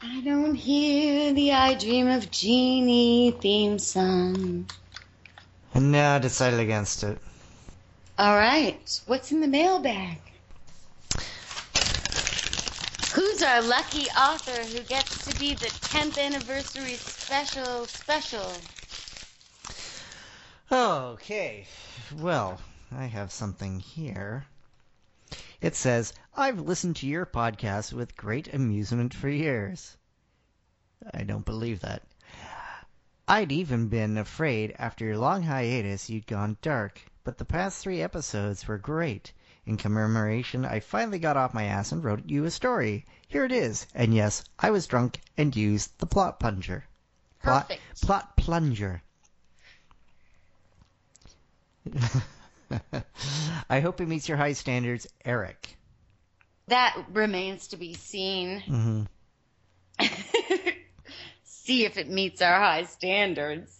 [0.00, 4.66] I don't hear the I Dream of Jeannie theme song.
[5.74, 7.18] And now I decided against it.
[8.18, 9.00] All right.
[9.06, 10.18] What's in the mailbag?
[13.14, 18.54] Who's our lucky author who gets to be the 10th anniversary special special?
[20.70, 21.66] Okay.
[22.22, 22.58] Well,
[22.90, 24.46] I have something here.
[25.62, 29.96] It says, I've listened to your podcast with great amusement for years.
[31.14, 32.02] I don't believe that.
[33.28, 38.02] I'd even been afraid after your long hiatus you'd gone dark, but the past three
[38.02, 39.32] episodes were great.
[39.64, 43.06] In commemoration, I finally got off my ass and wrote you a story.
[43.28, 43.86] Here it is.
[43.94, 46.86] And yes, I was drunk and used the plot plunger.
[47.40, 48.00] Plot, Perfect.
[48.00, 49.02] plot plunger.
[53.70, 55.76] I hope it meets your high standards, Eric.
[56.68, 58.60] That remains to be seen.
[58.60, 59.02] hmm
[61.44, 63.78] See if it meets our high standards.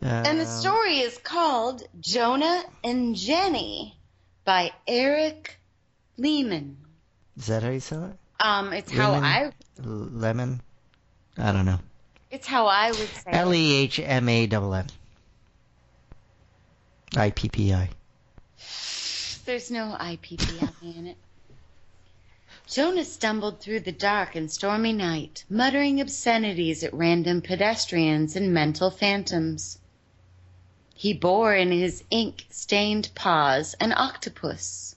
[0.00, 3.98] And the Um, story is called Jonah and Jenny
[4.44, 5.58] by Eric
[6.16, 6.78] Lehman.
[7.36, 8.16] Is that how you say it?
[8.40, 9.52] Um, it's how Lehman?
[9.82, 10.60] Lemon?
[11.36, 11.80] I don't know.
[12.30, 13.30] it's how I would say.
[13.30, 13.34] it.
[13.34, 14.86] L E H M A double N.
[17.14, 17.90] I P P I.
[19.44, 21.16] There's no IPPI in it.
[22.66, 28.90] Jonah stumbled through the dark and stormy night, muttering obscenities at random pedestrians and mental
[28.90, 29.78] phantoms.
[30.96, 34.96] He bore in his ink stained paws an octopus.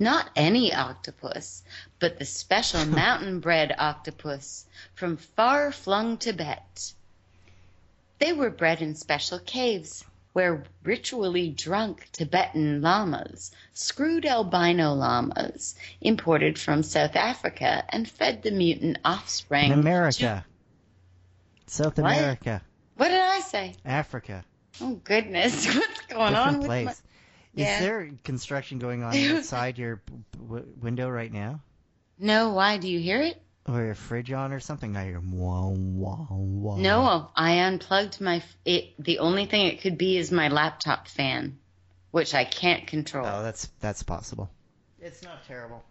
[0.00, 1.62] Not any octopus,
[2.00, 6.92] but the special mountain bred octopus from far flung Tibet.
[8.18, 16.58] They were bred in special caves where ritually drunk Tibetan lamas screwed albino llamas imported
[16.58, 19.72] from South Africa and fed the mutant offspring.
[19.72, 20.44] In America.
[21.66, 22.12] South What?
[22.16, 22.62] America.
[22.96, 23.74] What did I say?
[23.84, 24.44] Africa.
[24.80, 26.86] Oh goodness, what's going on Different with place.
[26.86, 26.92] my...
[27.62, 27.80] Is Yeah.
[27.80, 30.00] there construction going on outside your
[30.36, 31.60] w- window right now?
[32.18, 32.76] No, why?
[32.78, 33.42] Do you hear it?
[33.68, 34.96] Or your fridge on or something?
[34.96, 36.76] I hear wah, wah, wah.
[36.76, 38.42] No, I unplugged my.
[38.64, 38.94] It.
[38.98, 41.58] The only thing it could be is my laptop fan,
[42.10, 43.26] which I can't control.
[43.26, 44.50] Oh, that's that's possible.
[44.98, 45.84] It's not terrible.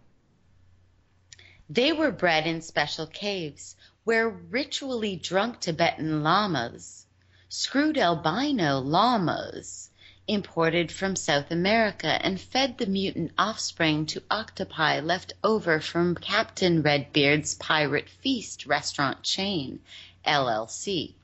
[1.68, 7.06] They were bred in special caves where ritually drunk Tibetan llamas,
[7.48, 9.89] screwed albino llamas,
[10.30, 16.82] imported from South America and fed the mutant offspring to octopi left over from Captain
[16.82, 19.80] Redbeard's Pirate Feast restaurant chain,
[20.24, 21.14] LLC.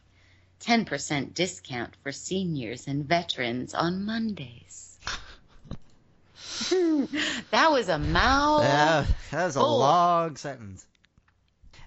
[0.60, 4.98] 10% discount for seniors and veterans on Mondays.
[7.50, 8.62] that was a mouth.
[9.30, 9.76] That was a Oh.
[9.76, 10.84] long sentence.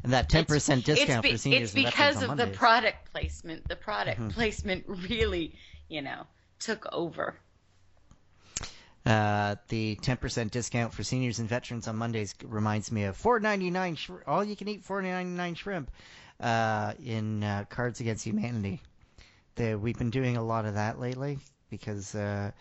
[0.04, 2.56] And that 10% discount it's be- for seniors It's and because veterans on of the
[2.58, 3.68] product placement.
[3.68, 4.32] The product Mhm.
[4.32, 5.54] placement really,
[5.90, 6.26] you know,
[6.60, 7.36] took over.
[9.06, 14.10] Uh, the 10% discount for seniors and veterans on Mondays reminds me of 4.99 sh-
[14.28, 15.90] all you can eat 4.99 shrimp
[16.42, 18.82] uh, in uh, Cards Against Humanity.
[19.56, 21.40] The, we've been doing a lot of that lately
[21.70, 22.52] because uh,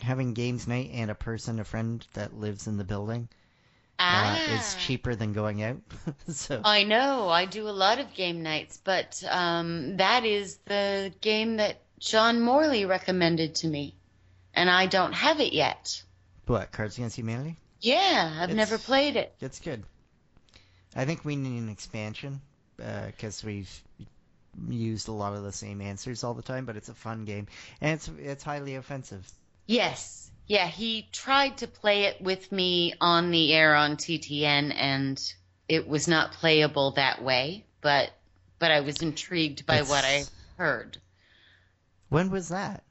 [0.00, 3.28] having games night and a person, a friend that lives in the building,
[3.98, 4.54] uh, Ah.
[4.56, 5.76] is cheaper than going out.
[6.28, 7.28] so I know.
[7.28, 12.40] I do a lot of game nights, but um, that is the game that John
[12.40, 13.94] Morley recommended to me,
[14.52, 16.02] and I don't have it yet.
[16.46, 17.56] what Cards Against Humanity?
[17.80, 19.32] Yeah, I've It's- never played it.
[19.40, 19.84] It's good.
[20.96, 22.40] I think we need an expansion
[22.82, 23.70] uh, because we've
[24.68, 27.46] used a lot of the same answers all the time, but it's a fun game
[27.80, 29.24] and it's it's highly offensive.
[29.66, 30.28] Yes.
[30.48, 35.34] Yeah, he tried to play it with me on the air on TTN, and
[35.68, 38.10] it was not playable that way, but
[38.58, 40.24] but I was intrigued by what I
[40.58, 40.98] heard.
[42.12, 42.82] When was that?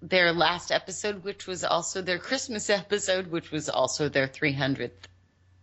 [0.00, 5.08] Their last episode, which was also their Christmas episode, which was also their 300th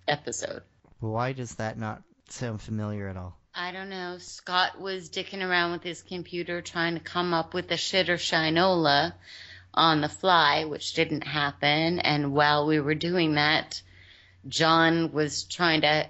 [0.06, 0.64] episode.
[1.00, 3.38] Why does that not sound familiar at all?
[3.54, 4.18] I don't know.
[4.18, 8.18] Scott was dicking around with his computer trying to come up with a shit or
[8.18, 9.14] shinola
[9.74, 12.00] on the fly, which didn't happen.
[12.00, 13.82] And while we were doing that,
[14.46, 16.10] John was trying to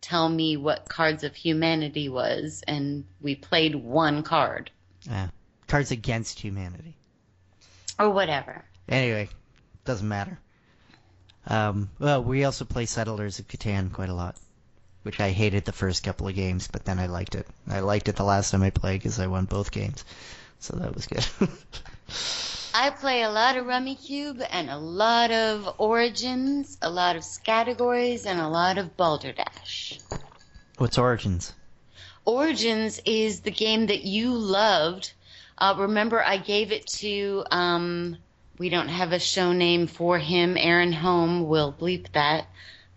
[0.00, 4.72] tell me what Cards of Humanity was, and we played one card.
[5.08, 5.28] Uh,
[5.70, 6.96] Cards Against Humanity.
[7.96, 8.64] Or whatever.
[8.88, 9.28] Anyway,
[9.84, 10.36] doesn't matter.
[11.46, 14.34] Um, well, we also play Settlers of Catan quite a lot,
[15.04, 17.46] which I hated the first couple of games, but then I liked it.
[17.68, 20.04] I liked it the last time I played because I won both games,
[20.58, 21.24] so that was good.
[22.74, 28.26] I play a lot of Rummikub and a lot of Origins, a lot of Categories,
[28.26, 30.00] and a lot of Balderdash.
[30.78, 31.52] What's Origins?
[32.24, 35.12] Origins is the game that you loved.
[35.60, 37.44] Uh, remember, I gave it to.
[37.50, 38.16] Um,
[38.58, 40.56] we don't have a show name for him.
[40.58, 42.46] Aaron Home will bleep that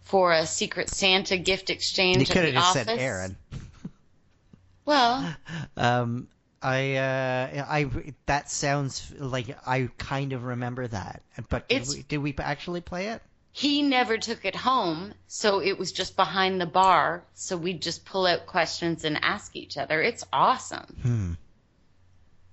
[0.01, 2.17] for a Secret Santa gift exchange.
[2.17, 2.85] You could have just office.
[2.85, 3.37] said Aaron.
[4.85, 5.33] Well,
[5.77, 6.27] Um,
[6.61, 7.89] I, uh, I,
[8.25, 13.07] that sounds like I kind of remember that, but did we, did we actually play
[13.07, 13.21] it?
[13.53, 17.23] he never took it home, so it was just behind the bar.
[17.35, 20.01] So we'd just pull out questions and ask each other.
[20.01, 20.85] It's awesome.
[21.01, 21.31] Hmm.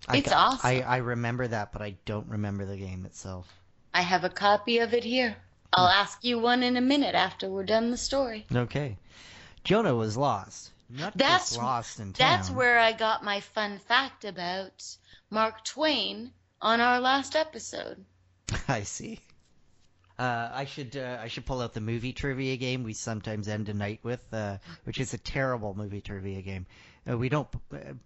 [0.08, 0.60] I, It's awesome.
[0.62, 3.46] I, I remember that, but I don't remember the game itself.
[3.92, 5.36] I have a copy of it here.
[5.72, 8.46] I'll ask you one in a minute after we're done the story.
[8.54, 8.96] Okay.
[9.62, 10.70] Jonah was lost.
[10.88, 12.28] Not That's- just lost in town.
[12.28, 14.96] That's where I got my fun fact about
[15.30, 18.04] Mark Twain on our last episode.
[18.68, 19.20] I see.
[20.18, 23.70] Uh, I should uh, I should pull out the movie trivia game we sometimes end
[23.70, 26.66] a night with, uh, which is a terrible movie trivia game.
[27.10, 27.48] Uh, we don't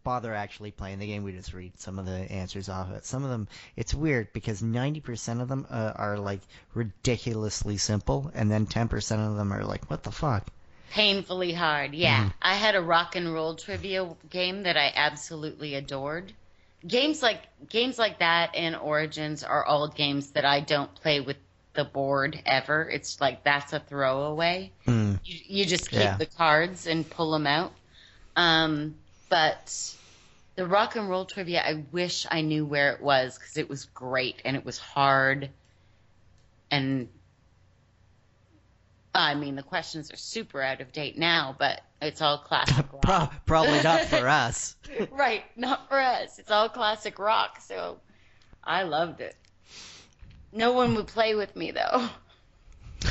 [0.02, 1.24] bother actually playing the game.
[1.24, 3.04] We just read some of the answers off it.
[3.04, 6.40] Some of them, it's weird because 90% of them uh, are like
[6.74, 10.46] ridiculously simple, and then 10% of them are like, what the fuck?
[10.90, 12.30] Painfully hard, yeah.
[12.40, 16.32] I had a rock and roll trivia game that I absolutely adored.
[16.86, 21.38] Games like games like that and Origins are all games that I don't play with
[21.72, 22.88] the board ever.
[22.88, 24.70] It's like that's a throwaway.
[24.84, 25.14] Hmm.
[25.24, 26.16] You, you just keep Yeah.
[26.18, 27.72] the cards and pull them out.
[28.36, 28.96] Um,
[29.28, 29.94] but
[30.56, 33.86] the rock and roll trivia, I wish I knew where it was because it was
[33.86, 35.50] great and it was hard.
[36.70, 37.08] And
[39.14, 43.02] I mean, the questions are super out of date now, but it's all classic rock.
[43.02, 44.76] Pro- probably not for us.
[45.10, 46.38] right, not for us.
[46.38, 47.98] It's all classic rock, so
[48.62, 49.36] I loved it.
[50.52, 52.08] No one would play with me though.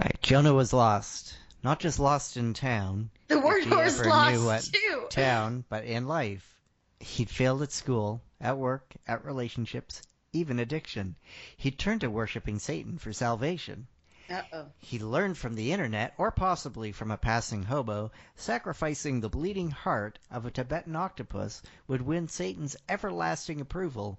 [0.00, 1.36] Alright, Jonah was lost.
[1.64, 3.10] Not just lost in town.
[3.32, 5.06] The if word he horse ever lost knew what too.
[5.08, 6.60] town, but in life.
[7.00, 10.02] He'd failed at school, at work, at relationships,
[10.32, 11.16] even addiction.
[11.56, 13.86] He turned to worshiping Satan for salvation.
[14.28, 14.66] Uh-oh.
[14.78, 20.18] He learned from the internet, or possibly from a passing hobo, sacrificing the bleeding heart
[20.30, 24.18] of a Tibetan octopus would win Satan's everlasting approval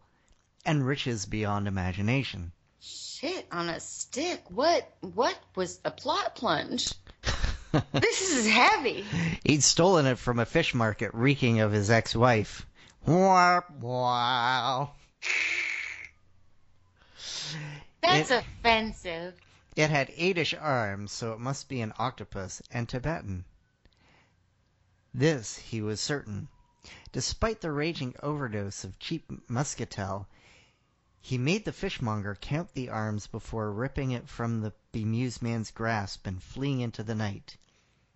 [0.66, 2.52] and riches beyond imagination.
[2.80, 4.44] Shit on a stick.
[4.50, 6.94] What what was the plot plunge?
[7.94, 9.04] This is heavy.
[9.44, 12.66] He'd stolen it from a fish market reeking of his ex-wife.
[13.06, 13.64] Wow.
[13.82, 14.92] wow.
[18.02, 19.34] That's It- offensive.
[19.76, 23.44] It had eightish arms, so it must be an octopus and Tibetan.
[25.12, 26.48] This he was certain.
[27.12, 30.28] Despite the raging overdose of cheap muscatel,
[31.26, 36.28] he made the fishmonger count the arms before ripping it from the bemused man's grasp
[36.28, 37.56] and fleeing into the night.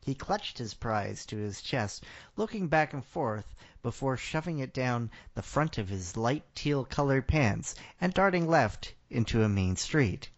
[0.03, 2.03] He clutched his prize to his chest,
[2.35, 7.75] looking back and forth before shoving it down the front of his light teal-colored pants
[8.01, 10.29] and darting left into a main street.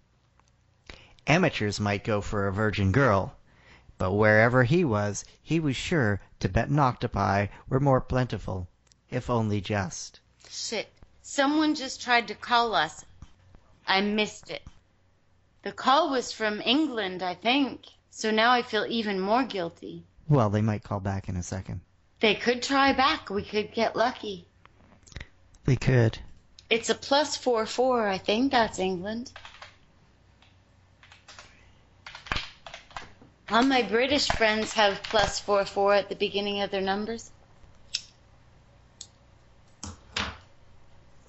[1.26, 3.36] Amateurs might go for a virgin girl,
[3.98, 8.68] but wherever he was, he was sure Tibetan octopi were more plentiful,
[9.10, 10.20] if only just.
[10.48, 10.94] Shit.
[11.32, 13.06] Someone just tried to call us.
[13.86, 14.64] I missed it.
[15.62, 17.86] The call was from England, I think.
[18.10, 20.04] So now I feel even more guilty.
[20.28, 21.82] Well, they might call back in a second.
[22.20, 23.30] They could try back.
[23.30, 24.48] We could get lucky.
[25.66, 26.18] They could.
[26.68, 28.08] It's a plus four four.
[28.08, 29.32] I think that's England.
[33.52, 37.30] All my British friends have plus four four at the beginning of their numbers.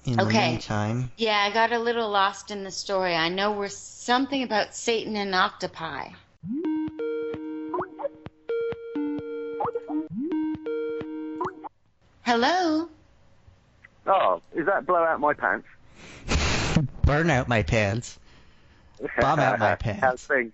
[0.05, 0.31] in okay.
[0.31, 1.11] the meantime.
[1.17, 3.15] Yeah, I got a little lost in the story.
[3.15, 6.09] I know we're something about Satan and octopi.
[12.23, 12.89] Hello?
[14.07, 15.67] Oh, is that blow out my pants?
[17.05, 18.17] Burn out my pants.
[19.19, 20.01] Bomb out my pants.
[20.01, 20.53] How's things?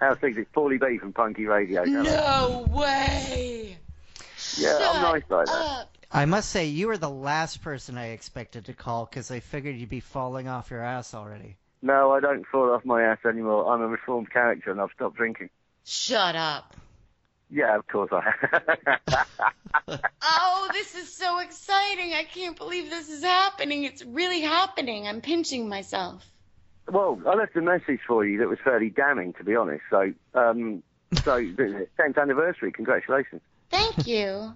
[0.00, 0.36] How's things?
[0.36, 1.84] It's Paulie B from Punky Radio.
[1.84, 3.76] No way!
[4.56, 5.52] Yeah, Shut I'm nice like that.
[5.52, 5.91] Up.
[6.12, 9.76] I must say, you were the last person I expected to call because I figured
[9.76, 11.56] you'd be falling off your ass already.
[11.80, 13.72] No, I don't fall off my ass anymore.
[13.72, 15.48] I'm a reformed character and I've stopped drinking.
[15.84, 16.76] Shut up.
[17.50, 19.26] Yeah, of course I have.
[20.22, 22.12] Oh, this is so exciting.
[22.12, 23.84] I can't believe this is happening.
[23.84, 25.08] It's really happening.
[25.08, 26.24] I'm pinching myself.
[26.88, 29.82] well, I left a message for you that was fairly damning, to be honest.
[29.90, 30.82] So, um,
[31.24, 33.40] so 10th anniversary, congratulations.
[33.70, 34.52] Thank you.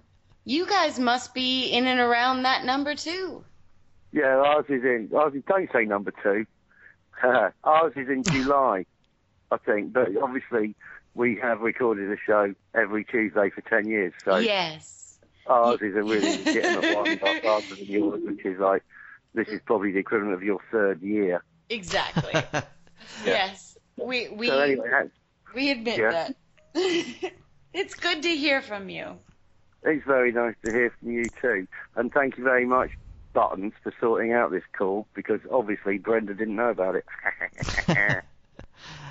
[0.49, 3.45] You guys must be in and around that number too.
[4.13, 5.11] Yeah, ours is in.
[5.15, 6.47] Ours is, don't say number two.
[7.65, 8.87] ours is in July,
[9.51, 9.93] I think.
[9.93, 10.77] But obviously,
[11.15, 14.13] we have recorded a show every Tuesday for ten years.
[14.25, 15.19] So Yes.
[15.49, 18.85] ours is a really legitimate one, faster yours, which is like
[19.35, 21.43] this is probably the equivalent of your third year.
[21.69, 22.41] Exactly.
[23.25, 23.77] Yes.
[23.97, 25.11] We we So anyway,
[25.57, 26.13] we admit Yeah.
[26.13, 26.37] that.
[27.75, 29.19] it's good to hear from you.
[29.87, 32.91] It's very nice to hear from you too, and thank you very much.
[33.33, 37.05] Buttons for sorting out this call because obviously Brenda didn't know about it.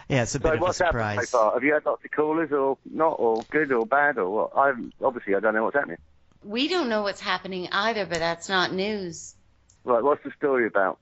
[0.07, 1.53] Yeah, it's a So bit of a what's happened so far?
[1.53, 4.57] Have you had lots of callers, or not, or good, or bad, or what?
[4.57, 5.97] I'm obviously I don't know what's happening.
[6.43, 9.33] We don't know what's happening either, but that's not news.
[9.83, 10.99] Right, what's the story about?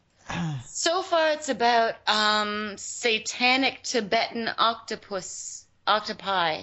[0.65, 6.61] So far, it's about um, satanic Tibetan octopus octopi.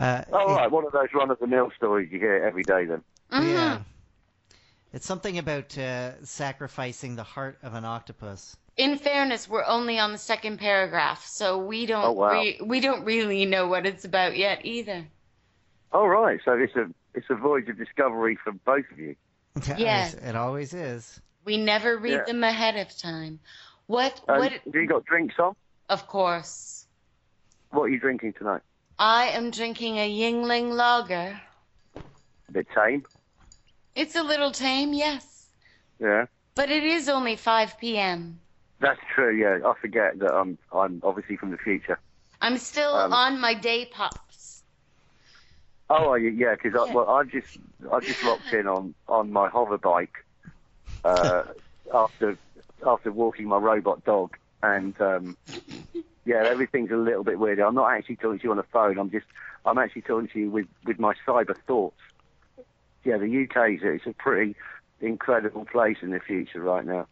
[0.00, 2.86] Uh, Oh, right, one of those run-of-the-mill stories you hear every day.
[2.86, 3.52] Then Mhm.
[3.52, 3.78] Yeah.
[4.92, 8.56] It's something about uh, sacrificing the heart of an octopus.
[8.76, 12.32] In fairness, we're only on the second paragraph, so we don't Oh, wow.
[12.32, 15.06] re- we don't really know what it's about yet either.
[15.92, 19.16] All right, so it's a it's a voyage of discovery for both of you.
[19.76, 20.14] Yes.
[20.14, 21.20] It always is.
[21.44, 22.24] We never read Yeah.
[22.24, 23.40] them ahead of time.
[23.86, 24.20] What?
[24.28, 24.52] Um, what?
[24.52, 25.54] Have you got drinks on?
[25.88, 26.86] Of course,
[27.70, 28.62] What are you drinking tonight?
[29.00, 31.40] I am drinking a Yuengling lager.
[32.48, 33.06] A bit tame,
[33.94, 35.48] It's a little tame, yes,
[35.98, 36.26] yeah.
[36.54, 38.40] but it is only 5 p.m.
[38.80, 39.34] That's true.
[39.36, 41.98] Yeah, I forget that I'm I'm obviously from the future.
[42.40, 44.64] I'm still Um, on my day pops.
[45.88, 46.30] Oh, are you?
[46.30, 46.92] Yeah, because Yeah.
[46.92, 47.58] I, well, I just
[47.92, 50.14] I just locked in on on my hover bike
[51.04, 51.42] uh,
[51.94, 52.38] after
[52.86, 55.36] after walking my robot dog, and um,
[56.30, 57.58] yeah, everything's a little bit weird.
[57.58, 58.98] I'm not actually talking to you on the phone.
[58.98, 59.26] I'm just
[59.66, 61.98] I'm actually talking to you with with my cyber thoughts.
[63.04, 64.54] Yeah, the UK is it's a pretty
[65.00, 67.08] incredible place in the future right now.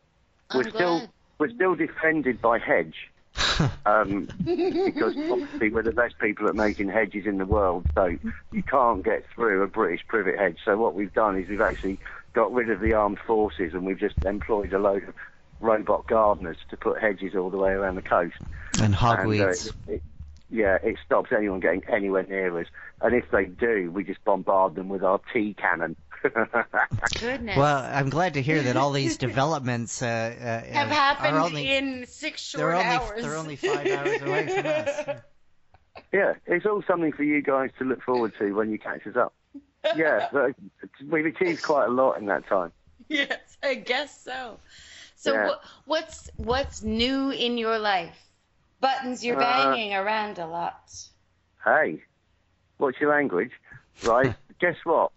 [0.51, 1.03] I'm we're still
[1.39, 3.11] we're still defended by hedge.
[3.87, 8.17] um, because obviously we're the best people at making hedges in the world, so
[8.53, 10.59] you can't get through a British privet hedge.
[10.65, 11.99] So what we've done is we've actually
[12.35, 15.15] got rid of the armed forces and we've just employed a load of
[15.61, 18.35] robot gardeners to put hedges all the way around the coast.
[18.75, 19.73] And And, uh, hogweeds.
[19.87, 20.03] it,
[20.51, 22.67] yeah, it stops anyone getting anywhere near us.
[23.01, 25.97] And if they do, we just bombard them with our tea cannon.
[27.21, 27.57] Goodness.
[27.57, 31.71] well, I'm glad to hear that all these developments uh, uh, have happened are only,
[31.77, 33.23] in six they're short only hours.
[33.23, 35.21] they're only five hours away from us.
[36.13, 39.17] Yeah, it's all something for you guys to look forward to when you catch us
[39.17, 39.35] up.
[39.97, 40.29] Yeah,
[41.07, 42.73] we've achieved quite a lot in that time.
[43.09, 44.59] yes, I guess so.
[45.19, 45.47] So Yeah.
[45.47, 48.17] what, what's what's new in your life?
[48.81, 50.79] Buttons you're Uh, banging around a lot.
[51.65, 52.03] Hey,
[52.77, 53.51] what's your language?
[54.01, 55.11] Right, guess what?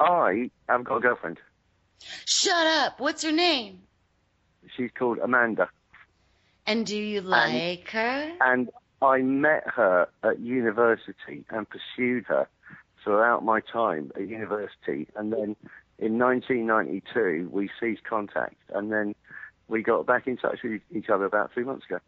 [0.00, 1.38] I have got a girlfriend.
[2.26, 2.98] Shut up.
[2.98, 3.82] What's her name?
[4.76, 5.70] She's called Amanda.
[6.66, 8.32] And do you like her?
[8.40, 8.68] And
[9.00, 12.48] I met her at university and pursued her
[13.04, 15.06] throughout my time at university.
[15.14, 15.54] And then
[15.98, 18.56] in 1992, we ceased contact.
[18.70, 19.14] And then
[19.68, 21.98] we got back in touch with each other about three months ago.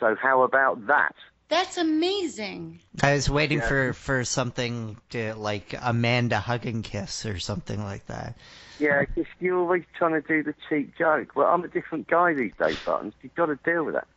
[0.00, 1.14] So how about that?
[1.48, 2.80] That's amazing.
[3.02, 3.68] I was waiting Yeah.
[3.68, 8.36] for for something to like Amanda hug and kiss or something like that.
[8.78, 11.36] Yeah, Yeah, 'cause you're always trying to do the cheap joke.
[11.36, 13.12] Well, I'm a different guy these days, Buttons.
[13.22, 14.08] You've got to deal with that.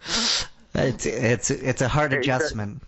[0.76, 2.82] It's it's it's a hard It's adjustment.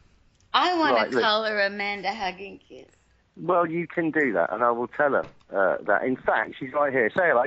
[0.52, 1.22] I want Right, to look.
[1.24, 2.86] call her Amanda Hugging Kiss.
[3.36, 5.24] Well, you can do that, and I will tell her
[5.54, 6.04] uh, that.
[6.04, 7.10] In fact, she's right here.
[7.16, 7.44] Say hello.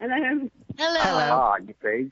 [0.00, 0.48] Hello.
[0.78, 1.00] Hello.
[1.00, 2.10] Ah, you see,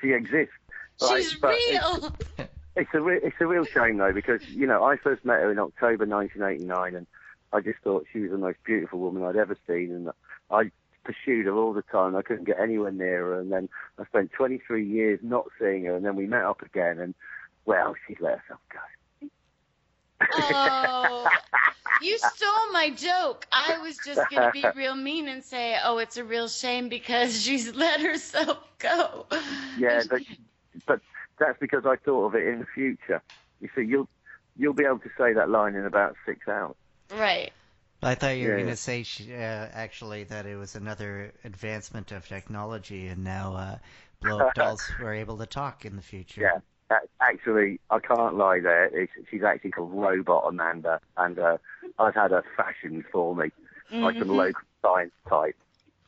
[0.00, 0.54] she exists.
[1.02, 2.16] Right, She's but it's- real.
[2.76, 5.52] It's a re- it's a real shame though because you know I first met her
[5.52, 7.06] in October 1989 and
[7.52, 10.10] I just thought she was the most beautiful woman I'd ever seen and
[10.50, 10.72] I
[11.04, 12.16] pursued her all the time.
[12.16, 15.94] I couldn't get anywhere near her and then I spent 23 years not seeing her
[15.94, 17.14] and then we met up again and
[17.64, 18.80] well she let herself go.
[20.30, 21.32] Oh,
[21.98, 23.46] You stole my joke.
[23.52, 27.42] I was just gonna be real mean and say, "Oh, it's a real shame because
[27.42, 29.26] she's let herself go."
[29.76, 30.22] Yeah, but,
[30.86, 31.00] but
[31.38, 33.22] that's because I thought of it in the future.
[33.60, 34.08] You see, you'll
[34.56, 36.76] you'll be able to say that line in about six hours.
[37.10, 37.52] Right.
[38.02, 39.32] I thought you were Yeah, going to say sh- uh,
[39.72, 43.78] actually that it was another advancement of technology, and now uh,
[44.20, 46.52] blow up dolls were able to talk in the future.
[46.52, 46.60] Yeah.
[47.20, 48.84] Actually, I can't lie there.
[48.86, 51.56] It's, she's actually called Robot Amanda, and uh,
[51.98, 53.50] I've had her fashioned for me,
[54.00, 54.28] like Mm-hmm.
[54.28, 55.56] a local science type.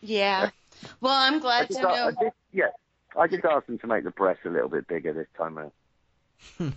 [0.01, 0.51] Yeah.
[1.01, 2.11] Well, I'm glad to I know.
[2.20, 2.70] just, yeah,
[3.18, 5.72] I just asked them to make the breasts a little bit bigger this time around.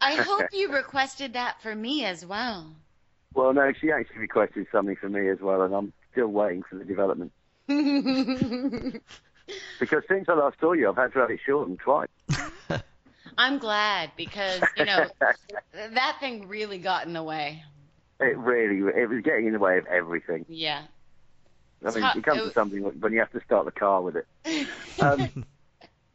[0.00, 2.76] I hope you requested that for me as well.
[3.34, 6.76] Well, no, she actually requested something for me as well, and I'm still waiting for
[6.76, 7.32] the development.
[9.80, 12.08] Because since I last saw you, I've had to have it shortened twice.
[13.38, 15.06] I'm glad because you know
[15.72, 17.62] that thing really got in the way.
[18.20, 20.44] It really, it was getting in the way of everything.
[20.48, 20.82] Yeah.
[21.84, 24.26] I mean, it comes to something when you have to start the car with it.
[25.00, 25.44] Um,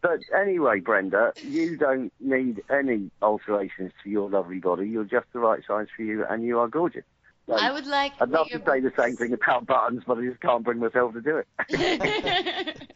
[0.02, 4.88] but anyway, Brenda, you don't need any alterations to your lovely body.
[4.88, 7.04] You're just the right size for you, and you are gorgeous.
[7.48, 8.14] So, I would like.
[8.22, 11.14] I'd love to say the same thing about buttons, but I just can't bring myself
[11.14, 12.94] to do it.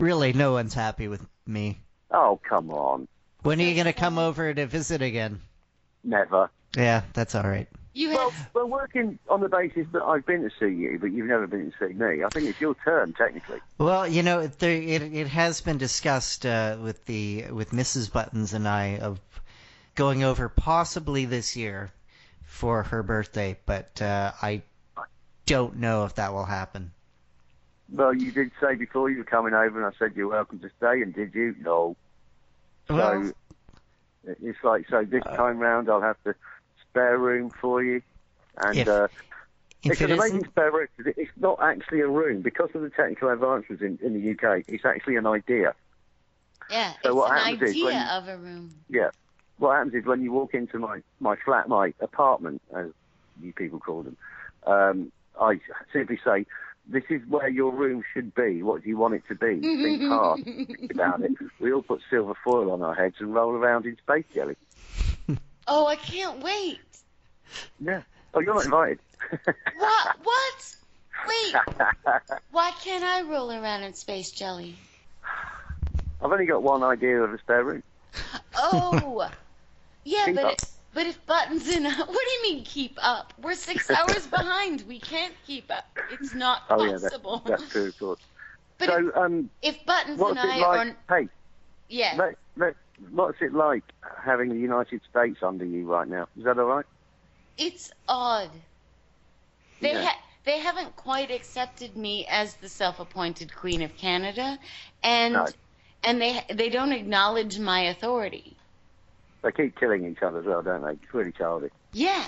[0.00, 1.78] Really, no one's happy with me.
[2.10, 3.06] oh, come on.
[3.42, 5.40] When are you going to come over to visit again?
[6.04, 6.50] Never.
[6.76, 7.68] Yeah, that's all right.
[7.94, 8.50] You Well, have.
[8.54, 11.72] we're working on the basis that I've been to see you, but you've never been
[11.72, 12.22] to see me.
[12.22, 13.60] I think it's your turn, technically.
[13.78, 18.12] Well, you know, there, it it has been discussed uh, with the with Mrs.
[18.12, 19.18] Buttons and I of
[19.96, 21.90] going over possibly this year
[22.44, 24.62] for her birthday, but uh, I
[25.46, 26.92] don't know if that will happen.
[27.92, 30.70] Well, you did say before you were coming over, and I said you're welcome to
[30.76, 31.54] stay, and did you?
[31.60, 31.96] No.
[32.88, 33.32] Well-
[34.24, 36.34] so it's like so this time round I'll have the
[36.88, 38.02] spare room for you,
[38.58, 39.08] and If- uh,
[39.82, 40.88] If it's it an amazing isn't, spare room.
[40.96, 44.62] 'cause It's not actually a room because of the technical advances in, in the UK.
[44.68, 45.74] It's actually an idea.
[46.68, 46.92] Yeah.
[47.02, 48.74] So it's what an happens is idea when- of a room.
[48.90, 49.10] Yeah.
[49.56, 52.90] What happens is when you walk into my, my flat, my apartment, as
[53.40, 54.16] you people call them,
[54.66, 55.60] um, I
[55.94, 56.44] simply say,
[56.90, 58.62] this is where your room should be.
[58.62, 59.60] What do you want it to be?
[59.82, 60.40] Think hard
[60.90, 61.32] about it.
[61.60, 64.56] We all put silver foil on our heads and roll around in space jelly.
[65.68, 66.80] Oh, I can't wait.
[67.78, 68.02] Yeah.
[68.34, 68.98] Oh, you're not invited.
[69.76, 70.16] What?
[70.22, 70.74] What?
[71.28, 71.54] Wait.
[72.50, 74.74] Why can't I roll around in space jelly?
[76.22, 77.82] I've only got one idea of a spare room.
[78.54, 79.30] Oh.
[80.04, 80.52] Yeah, Keep but up.
[80.54, 80.64] it,
[80.94, 83.34] but if buttons in, what do you mean keep up?
[83.40, 84.82] We're six hours behind.
[84.88, 85.84] We can't keep up.
[86.08, 87.42] It's not Oh, yeah, that's, possible.
[87.46, 88.20] that's true, of course.
[88.78, 90.86] But so, um, if buttons and I like?
[90.88, 91.28] are, Hey,
[91.88, 92.74] yeah, let, let,
[93.10, 93.84] what's it like
[94.24, 96.28] having the United States under you right now?
[96.36, 96.86] Is that all right?
[97.58, 98.50] it's odd.
[99.80, 100.02] They Yeah.
[100.02, 104.58] ha- they haven't quite accepted me as the self-appointed Queen of Canada,
[105.02, 105.46] and No.
[106.02, 108.59] and they they don't acknowledge my authority.
[109.42, 110.92] They keep killing each other as well, don't they?
[110.92, 111.72] It's really childish.
[111.92, 112.26] Yeah.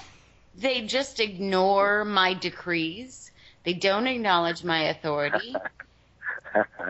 [0.55, 3.31] They just ignore my decrees.
[3.65, 5.55] They don't acknowledge my authority.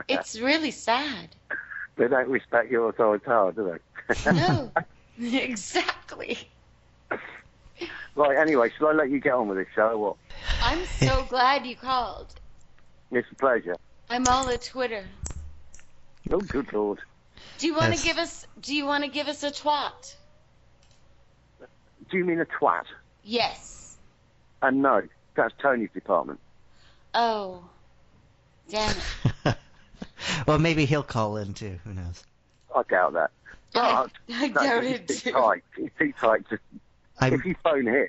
[0.08, 1.36] It's really sad.
[1.96, 4.32] they don't respect your authority, do they?
[4.32, 4.72] No.
[5.20, 6.36] exactly.
[8.16, 10.16] right, anyway, shall I let you get on with this show or what?
[10.64, 12.34] I'm so glad you called.
[13.12, 13.76] It's a pleasure.
[14.10, 15.04] I'm all at Twitter.
[16.30, 16.98] Oh, good lord.
[17.62, 18.04] Do you want to Yes.
[18.04, 20.16] give us do you want to give us a twat?
[22.10, 22.86] Do you mean a twat?
[23.22, 23.98] Yes.
[24.60, 25.02] And no,
[25.36, 26.40] that's Tony's department.
[27.14, 27.62] Oh.
[28.68, 28.92] Damn
[29.44, 29.56] it.
[30.48, 31.78] well, maybe he'll call in too.
[31.84, 32.24] Who knows?
[32.74, 33.30] I doubt that.
[33.76, 35.30] I, But, I no, doubt it too too.
[35.30, 35.62] tight.
[35.76, 36.48] It's too tight.
[36.48, 36.58] To,
[37.20, 38.08] I'm if you phone him,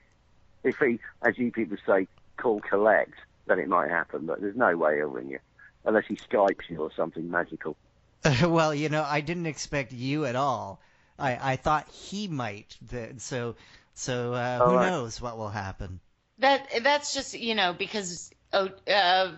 [0.64, 3.14] if he, as you people say, call collect,
[3.46, 4.26] then it might happen.
[4.26, 5.40] But there's no way he'll ring you.
[5.86, 7.76] Unless he Skypes you or something magical.
[8.48, 10.82] well, you know, I didn't expect you at all.
[11.20, 12.76] I I thought he might.
[12.82, 13.56] The- So
[13.94, 14.90] so uh, who right.
[14.90, 16.00] knows what will happen?
[16.40, 19.32] That that's just, you know, because oh uh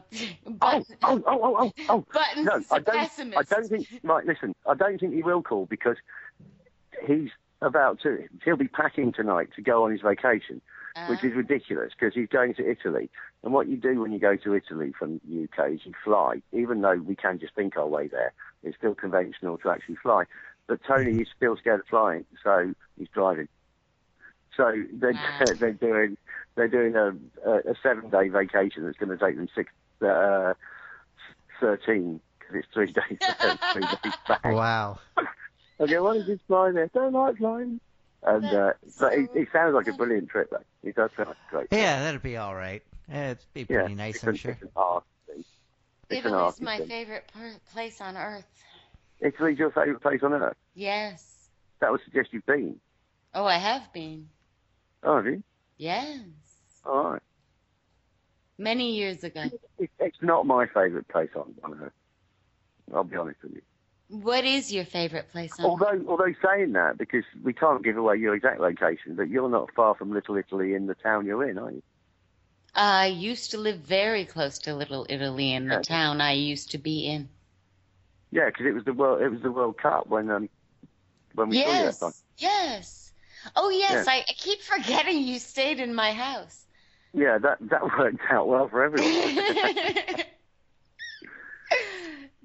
[0.48, 2.06] Oh, but, oh, oh, oh, oh, oh.
[2.14, 2.96] Buttons No, is I a don't.
[2.98, 3.38] pessimist.
[3.38, 3.88] I don't think.
[4.04, 4.56] Right, listen.
[4.66, 5.98] I don't think he will call because
[7.06, 7.30] he's
[7.62, 8.24] about to.
[8.44, 10.62] He'll be packing tonight to go on his vacation,
[11.08, 13.10] which Uh, is ridiculous because he's going to Italy.
[13.44, 16.42] And what you do when you go to Italy from the UK is you fly.
[16.52, 18.34] Even though we can just think our way there,
[18.64, 20.24] it's still conventional to actually fly.
[20.68, 23.48] But Tony is still scared of flying, so he's driving.
[24.58, 25.54] So they're Wow.
[25.60, 26.18] they're doing
[26.56, 27.10] they're doing a
[27.48, 29.72] a, a seven day vacation that's going to take them six
[30.02, 30.54] uh,
[31.60, 34.44] thirteen because it's three days there, three days back.
[34.46, 35.00] Wow.
[35.78, 36.90] Okay, why don't you fly there?
[36.94, 37.82] Don't like flying.
[38.26, 40.50] And uh, That's but it, so it sounds like a brilliant trip.
[40.50, 40.64] Though.
[40.84, 41.70] It does sound like a great.
[41.70, 41.82] trip.
[41.82, 42.82] Yeah, that'd be all right.
[43.10, 43.82] It'd be yeah.
[43.82, 44.52] pretty nice, I'm an, sure.
[44.52, 45.44] It's an art thing.
[46.10, 46.88] It's Italy's art my thing.
[46.88, 48.46] favorite per- place on earth.
[49.20, 50.58] Italy's your favourite place on earth.
[50.74, 51.50] Yes.
[51.80, 52.80] That would suggest you've been.
[53.34, 54.30] Oh, I have been.
[55.04, 55.44] Oh, have you?
[55.78, 56.20] Yes.
[56.86, 57.22] All right.
[58.58, 59.44] Many years ago.
[60.00, 61.94] It's not my favourite place on, on earth.
[62.94, 63.62] I'll be honest with you.
[64.10, 65.60] What is your favorite place?
[65.60, 69.74] Although, although saying that, because we can't give away your exact location, but you're not
[69.76, 71.82] far from Little Italy in the town you're in, are you?
[72.76, 75.82] I used to live very close to Little Italy in the Yeah.
[75.82, 77.30] town I used to be in.
[78.32, 79.22] Yeah, because it was the world.
[79.22, 80.50] It was the World Cup when um
[81.34, 82.24] when we saw you Yes.
[82.38, 83.12] Yes.
[83.56, 84.08] Oh, yes.
[84.08, 84.14] Yeah.
[84.14, 86.66] I, I keep forgetting you stayed in my house.
[87.14, 90.24] Yeah, that that worked out well for everyone.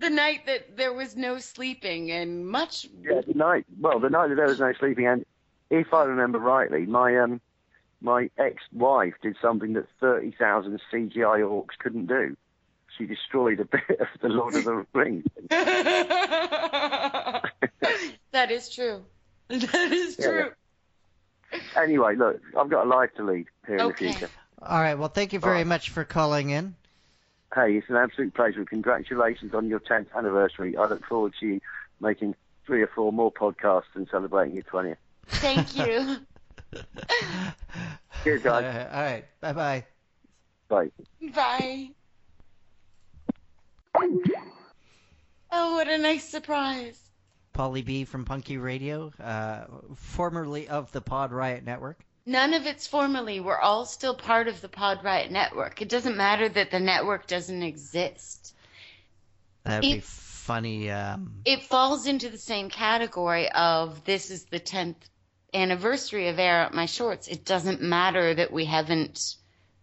[0.01, 2.87] the night that there was no sleeping and much.
[3.03, 3.65] yeah, the night.
[3.79, 5.25] Well, the night that there was no sleeping, and
[5.71, 7.41] if I remember rightly, my um
[8.03, 12.37] my ex-wife did something that thirty thousand CGI orcs couldn't do.
[12.99, 15.25] She destroyed a bit of the Lord of the Rings.
[15.51, 17.43] that
[18.51, 19.05] is true.
[19.49, 20.51] That is Yeah, true.
[21.77, 23.89] Anyway, look, I've got a life to lead here in Okay.
[23.89, 24.31] the future.
[24.63, 24.97] All right.
[24.99, 25.65] Well, thank you very All right.
[25.65, 26.75] much for calling in.
[27.55, 28.65] Hey, it's an absolute pleasure.
[28.65, 30.77] Congratulations on your 10th anniversary.
[30.77, 31.61] I look forward to you
[32.01, 32.35] making
[32.67, 34.97] three or four more podcasts and celebrating your 20th.
[35.27, 36.17] Thank you.
[38.25, 38.87] Cheers, Uh, guys.
[38.93, 39.25] all right.
[39.41, 39.85] Bye bye.
[40.69, 40.91] Bye.
[41.35, 41.91] Bye.
[45.53, 47.11] Oh, what a nice surprise.
[47.53, 49.65] Polly B from Punky Radio, uh,
[49.97, 51.99] formerly of the Pod Riot Network.
[52.31, 53.41] None of it's formally.
[53.41, 55.83] We're all still part of the Pod Riot network.
[55.83, 58.55] It doesn't matter that the network doesn't exist.
[59.65, 60.91] That'd be It- funny.
[60.93, 65.09] Um, It falls into the same category of this is the 10th
[65.53, 67.27] anniversary of Air Out My Shorts.
[67.27, 69.35] It doesn't matter that we haven't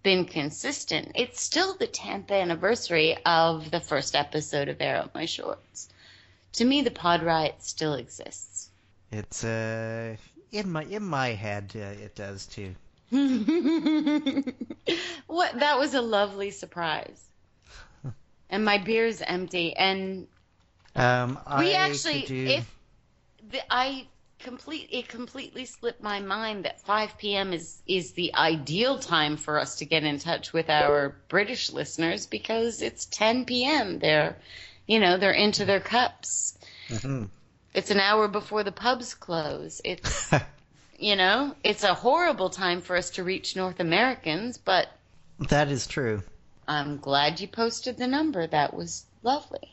[0.02, 1.12] been consistent.
[1.16, 5.90] It's still the 10th anniversary of the first episode of Air Out My Shorts.
[6.54, 8.70] To me, the Pod Riot still exists.
[9.12, 10.16] it's uh,
[10.52, 11.74] in my in my head.
[11.76, 12.76] Uh, it does too.
[15.28, 15.60] what?
[15.60, 17.24] That was a lovely surprise.
[18.50, 19.76] And my beer's empty.
[19.76, 20.28] And
[20.96, 22.46] Um, we actually, do...
[22.48, 22.80] if
[23.50, 24.08] the, I
[24.40, 27.54] complete, it completely slipped my mind that 5 p.m.
[27.54, 32.26] is is the ideal time for us to get in touch with our British listeners
[32.26, 34.00] because it's 10 p.m.
[34.00, 34.38] They're,
[34.88, 36.58] you know, they're into their cups.
[36.90, 37.30] Mhm.
[37.78, 39.82] It's an hour before the pubs close.
[39.86, 40.32] It's,
[40.98, 44.88] you know, it's a horrible time for us to reach North Americans, but
[45.48, 46.24] that is true.
[46.68, 48.48] I'm glad you posted the number.
[48.48, 49.72] That was lovely.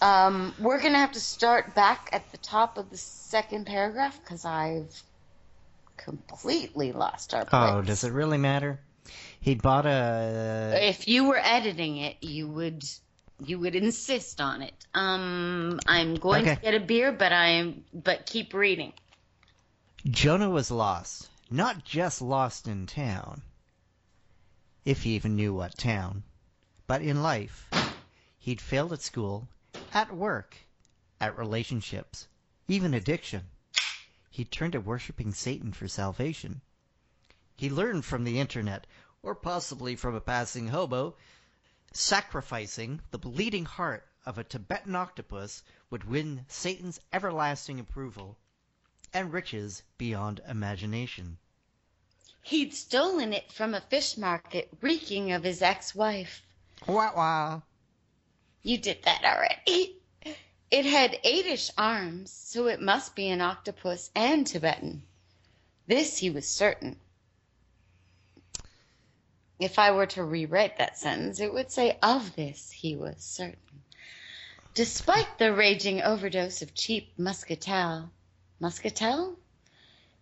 [0.00, 4.20] Um, we're going to have to start back at the top of the second paragraph
[4.22, 5.02] because I've
[5.96, 7.70] completely lost our place.
[7.72, 8.78] Oh, does it really matter?
[9.40, 10.78] He'd bought a.
[10.80, 12.84] If you were editing it, you would
[13.44, 14.74] you would insist on it.
[14.94, 16.56] Um, I'm going Okay.
[16.56, 18.92] to get a beer, but I'm but keep reading.
[20.06, 21.28] Jonah was lost.
[21.50, 23.42] Not just lost in town.
[24.84, 26.22] If he even knew what town.
[26.86, 27.68] But in life.
[28.38, 29.48] He'd failed at school,
[29.92, 30.56] at work,
[31.20, 32.28] at relationships,
[32.66, 33.42] even addiction.
[34.30, 36.60] He turned to worshiping Satan for salvation.
[37.56, 38.86] He learned from the internet,
[39.22, 41.16] or possibly from a passing hobo,
[41.98, 48.38] sacrificing the bleeding heart of a Tibetan octopus would win Satan's everlasting approval
[49.12, 51.38] and riches beyond imagination.
[52.42, 56.42] He'd stolen it from a fish market, reeking of his ex-wife.
[56.86, 57.62] Wah wah.
[58.62, 59.96] You did that already.
[60.70, 65.02] It had eightish arms, so it must be an octopus and Tibetan.
[65.86, 67.00] This he was certain.
[69.60, 73.82] If I were to rewrite that sentence, it would say, Of this he was certain.
[74.72, 78.12] Despite the raging overdose of cheap muscatel,
[78.60, 79.36] muscatel?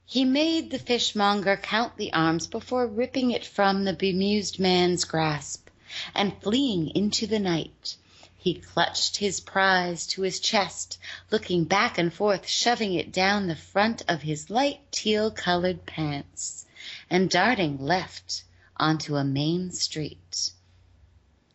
[0.06, 5.68] He made the fishmonger count the arms before ripping it from the bemused man's grasp
[6.14, 7.98] and fleeing into the night.
[8.38, 10.96] He clutched his prize to his chest,
[11.30, 16.64] looking back and forth, shoving it down the front of his light teal colored pants,
[17.10, 18.44] and darting left
[18.78, 20.50] onto a main street.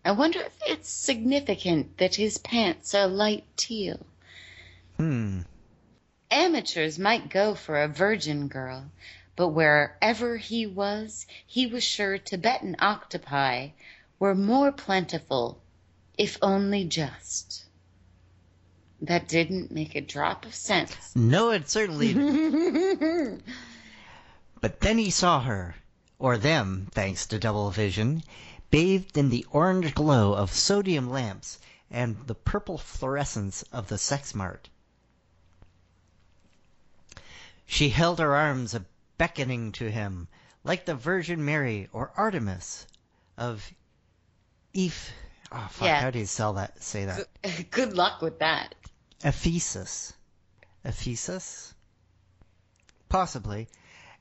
[0.03, 3.99] I wonder if it's significant that his pants are light teal.
[4.97, 5.41] Hmm.
[6.31, 8.89] Amateurs might go for a virgin girl,
[9.35, 13.69] but wherever he was, he was sure Tibetan octopi
[14.17, 15.61] were more plentiful,
[16.17, 17.65] if only just.
[19.01, 21.15] That didn't make a drop of sense.
[21.15, 23.43] No, it certainly didn't.
[24.61, 25.75] But then he saw her,
[26.21, 28.23] or them, thanks to double vision,
[28.69, 31.57] bathed in the orange glow of sodium lamps
[31.89, 34.69] and the purple fluorescence of the sex mart.
[37.65, 38.85] She held her arms a
[39.17, 40.27] beckoning to him,
[40.63, 42.85] like the Virgin Mary or Artemis
[43.35, 43.73] of
[44.75, 45.11] Eph.
[45.51, 45.87] Ah, oh fuck!
[45.87, 46.01] Yeah.
[46.01, 46.83] How do you sell that?
[46.83, 47.71] Say that?
[47.71, 48.75] Good luck with that.
[49.23, 50.13] Ephesus.
[50.85, 51.73] Ephesus?
[53.09, 53.67] Possibly.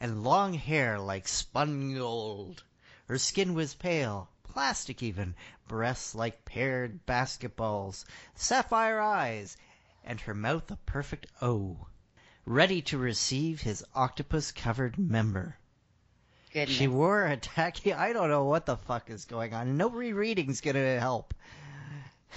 [0.02, 2.64] And long hair like spun gold.
[3.06, 5.34] Her skin was pale, plastic even,
[5.68, 9.58] breasts like paired basketballs, sapphire eyes,
[10.02, 11.86] and her mouth a perfect O,
[12.46, 15.58] ready to receive his octopus covered member.
[16.50, 16.78] Goodness.
[16.78, 17.92] She wore a tacky.
[17.92, 19.76] I don't know what the fuck is going on.
[19.76, 21.34] No rereading's gonna help.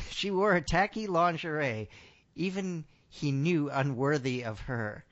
[0.09, 1.89] She wore a tacky lingerie,
[2.35, 5.05] even he knew unworthy of her.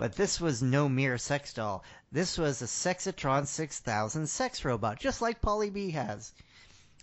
[0.00, 1.84] But this was no mere sex doll.
[2.10, 6.32] This was a Sexatron 6000 sex robot, just like Polly B has.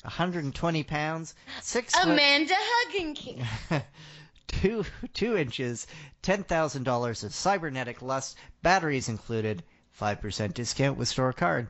[0.01, 3.45] 120 pounds, six Amanda hugging kiss.
[4.47, 4.83] two
[5.13, 5.85] two inches,
[6.23, 11.69] ten thousand dollars of cybernetic lust, batteries included, five percent discount with store card.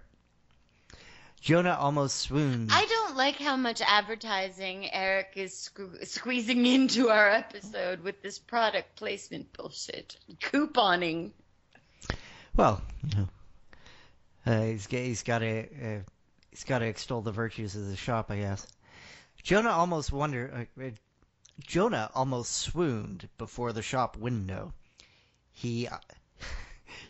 [1.42, 2.70] Jonah almost swooned.
[2.72, 8.38] I don't like how much advertising Eric is sque- squeezing into our episode with this
[8.38, 10.18] product placement bullshit.
[10.40, 11.32] Couponing.
[12.56, 13.28] Well, you know,
[14.46, 16.00] uh, he's he's got to uh,
[16.52, 18.68] he's got to extol the virtues of the shop, I guess.
[19.42, 20.68] Jonah almost wonder.
[20.80, 20.92] Uh, uh,
[21.60, 24.74] Jonah almost swooned before the shop window.
[25.52, 25.98] He uh,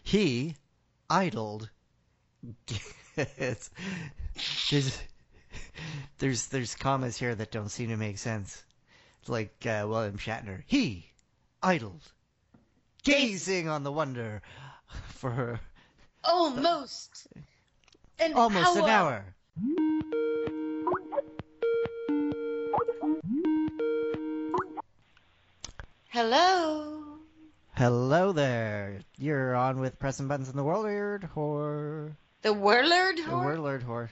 [0.04, 0.56] he
[1.10, 1.70] idled.
[6.20, 8.64] there's there's commas here that don't seem to make sense.
[9.22, 10.64] It's like uh, William Shatner.
[10.66, 11.06] He
[11.62, 12.02] idled,
[13.04, 14.42] gazing on the wonder
[15.10, 15.60] for
[16.24, 17.28] Almost.
[18.20, 18.84] An almost hour.
[18.84, 19.26] an hour.
[26.10, 27.04] Hello.
[27.76, 29.00] Hello there.
[29.18, 33.46] You're on with pressing buttons in the world or The Whirlard the horn?
[33.46, 34.10] world or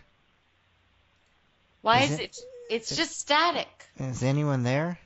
[1.86, 2.38] Why Is is it- it?
[2.72, 3.68] It's just static.
[4.00, 4.98] is anyone there?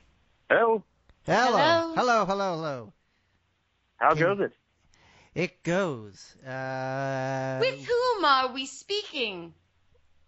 [0.48, 0.82] Hello.
[1.26, 1.50] Hello.
[1.58, 1.94] Hello.
[1.94, 2.92] Hello, hello, hello.
[3.98, 4.52] How Can- goes it?
[5.34, 6.34] It goes.
[6.42, 9.52] Uh With whom are we speaking?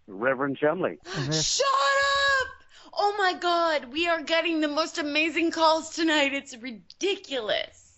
[0.05, 0.99] Reverend Chumley.
[1.31, 2.47] Shut up!
[2.93, 6.35] Oh my god, we are getting the most amazing calls tonight.
[6.35, 7.97] It's ridiculous.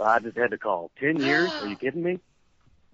[0.00, 0.92] I just had to call.
[1.00, 1.50] Ten years?
[1.50, 2.20] Are you kidding me?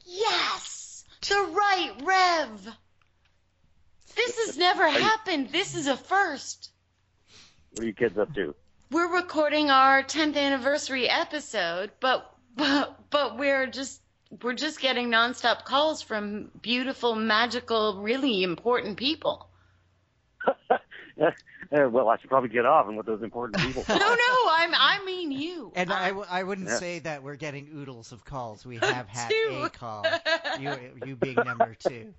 [0.07, 1.05] Yes!
[1.28, 2.76] The right Rev!
[4.16, 5.50] This has never happened.
[5.50, 6.70] This is a first.
[7.72, 8.54] What are you kids up to?
[8.90, 14.00] We're recording our 10th anniversary episode, but but but we're just
[14.42, 19.48] we're just getting nonstop calls from beautiful, magical, really important people.
[21.72, 23.84] Well, I should probably get off and let those important people.
[23.88, 24.04] No, no,
[24.50, 25.72] I'm I mean you.
[25.74, 26.76] and I, I wouldn't Yeah.
[26.78, 28.64] say that we're getting oodles of calls.
[28.64, 30.06] We have had a call.
[30.60, 32.14] You, you being number two.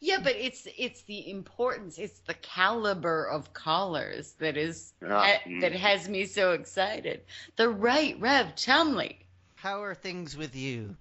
[0.00, 5.40] Yeah, but it's it's the importance, it's the caliber of callers that is Ah, ha-
[5.46, 5.60] mm.
[5.62, 7.22] that has me so excited.
[7.56, 9.18] The right Rev Chumley.
[9.56, 10.96] How are things with you?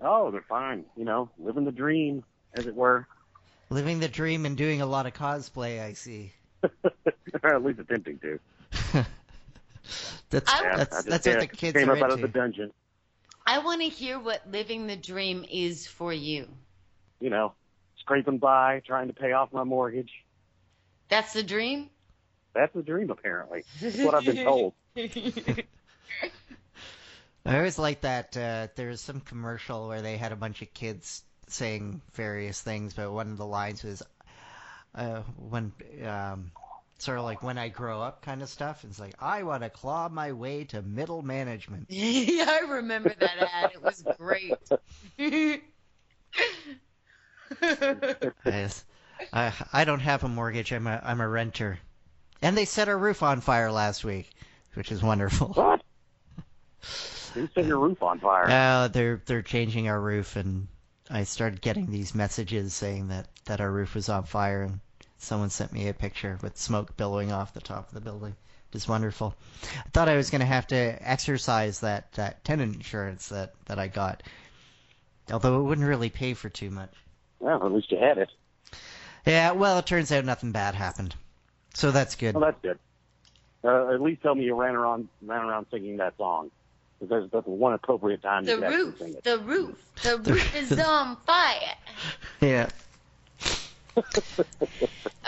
[0.00, 0.84] oh, they're fine.
[0.96, 3.06] You know, living the dream, as it were.
[3.70, 6.32] Living the dream and doing a lot of cosplay, I see.
[7.42, 8.38] or at least attempting to.
[10.30, 12.72] That's Yeah, that's that's what the kids came are up out of the dungeon.
[13.46, 16.48] I want to hear what living the dream is for you.
[17.20, 17.52] You know,
[17.98, 20.10] scraping by, trying to pay off my mortgage.
[21.08, 21.90] That's the dream?
[22.54, 23.64] That's the dream, apparently.
[23.80, 24.74] That's what I've been told.
[27.44, 28.36] I always like that.
[28.36, 32.94] Uh, there was some commercial where they had a bunch of kids saying various things,
[32.94, 34.02] but one of the lines was,
[34.94, 35.72] uh, "When
[36.06, 36.52] um,
[37.02, 39.70] sort of like when I grow up, kind of stuff." It's like I want to
[39.70, 41.86] claw my way to middle management.
[41.90, 43.72] yeah, I remember that ad.
[43.74, 44.54] It was great.
[48.44, 48.84] Yes.
[49.32, 50.72] I I don't have a mortgage.
[50.72, 51.78] I'm a I'm a renter,
[52.40, 54.30] and they set our roof on fire last week,
[54.74, 55.48] which is wonderful.
[55.48, 55.82] What?
[57.34, 58.48] Who set your roof on fire?
[58.48, 60.68] Uh, they're they're changing our roof, and
[61.10, 64.80] I started getting these messages saying that that our roof was on fire, and
[65.22, 68.30] someone sent me a picture with smoke billowing off the top of the building.
[68.70, 69.34] It was wonderful.
[69.62, 73.78] I thought I was going to have to exercise that that tenant insurance that that
[73.78, 74.22] I got,
[75.30, 76.92] although it wouldn't really pay for too much.
[77.38, 78.30] Well, at least you had it.
[79.26, 81.14] Yeah, well, it turns out nothing bad happened,
[81.74, 82.34] so that's good.
[82.34, 82.78] Well, that's good.
[83.64, 86.50] Uh, at least tell me you ran around ran around singing that song.
[86.98, 89.24] 'Cause That's, that's one appropriate time The you could actually roof, sing it.
[89.24, 91.74] the roof, the roof is on fire.
[92.40, 92.68] Yeah.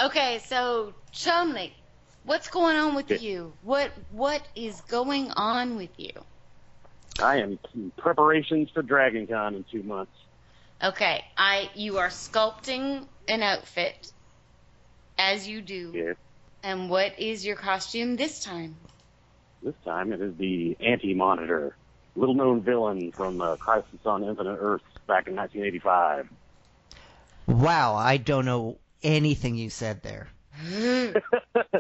[0.01, 1.73] Okay, so Chumley,
[2.25, 3.53] what's going on with you?
[3.63, 6.13] What what is going on with you?
[7.23, 10.13] I am in preparations for Dragon Con in two months.
[10.83, 14.13] Okay, I you are sculpting an outfit
[15.19, 15.93] as you do.
[15.95, 16.13] Yeah.
[16.63, 18.77] And what is your costume this time?
[19.63, 21.77] This time it is the Anti-Monitor,
[22.17, 26.29] little known villain from uh, Crisis on Infinite Earths back in 1985.
[27.47, 30.29] Wow, I don't know anything you said there.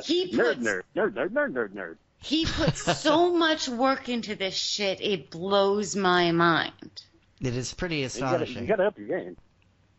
[0.04, 1.96] He Nerd, puts nerd, nerd, nerd, nerd, nerd, nerd.
[2.22, 5.00] he puts so much work into this shit.
[5.00, 7.02] It blows my mind.
[7.40, 8.62] It is pretty You gotta, astonishing.
[8.62, 9.36] you gotta up your game.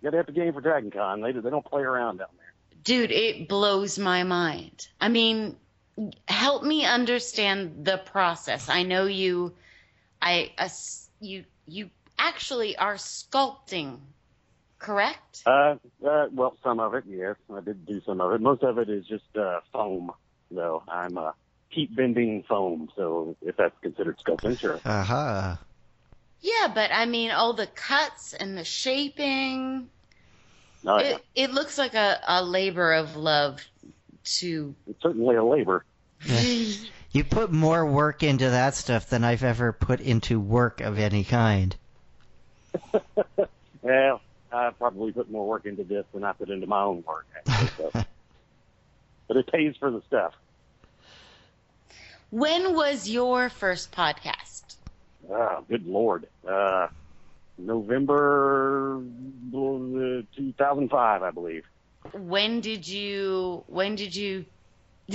[0.02, 1.22] You gotta up your game for Dragon Con.
[1.22, 2.54] They, they don't play around down there.
[2.84, 4.88] Dude, it blows my mind.
[5.00, 5.56] I mean,
[6.28, 8.70] help me understand the process.
[8.70, 9.54] I know you
[10.22, 11.90] I us you you
[12.20, 13.98] actually are sculpting,
[14.80, 15.44] correct?
[15.46, 17.36] Uh, uh, well, some of it, yes.
[17.54, 18.42] I did do some of it.
[18.42, 20.12] Most of it is just uh, foam,
[20.52, 20.84] though.
[20.88, 21.32] I'm uh,
[21.72, 24.80] keep bending foam, so if that's considered sculpting, sure.
[24.84, 25.56] Uh-huh.
[26.42, 29.90] Yeah, but I mean all the cuts and the shaping.
[30.86, 31.04] Oh, yeah.
[31.04, 33.62] It it looks like a, a labor of love
[34.40, 35.84] to It's certainly a labor.
[37.16, 41.24] You put more work into that stuff than I've ever put into work of any
[41.24, 41.74] kind.
[43.86, 44.20] Well,
[44.56, 47.70] I probably put more work into this than I put into my own work, actually.
[47.78, 47.92] So.
[49.28, 50.34] but it pays for the stuff.
[52.30, 54.78] When was your first podcast?
[55.30, 56.28] Oh, good lord.
[56.48, 56.88] Uh,
[57.58, 61.64] November uh, 2005, I believe.
[62.14, 64.46] When did you when did you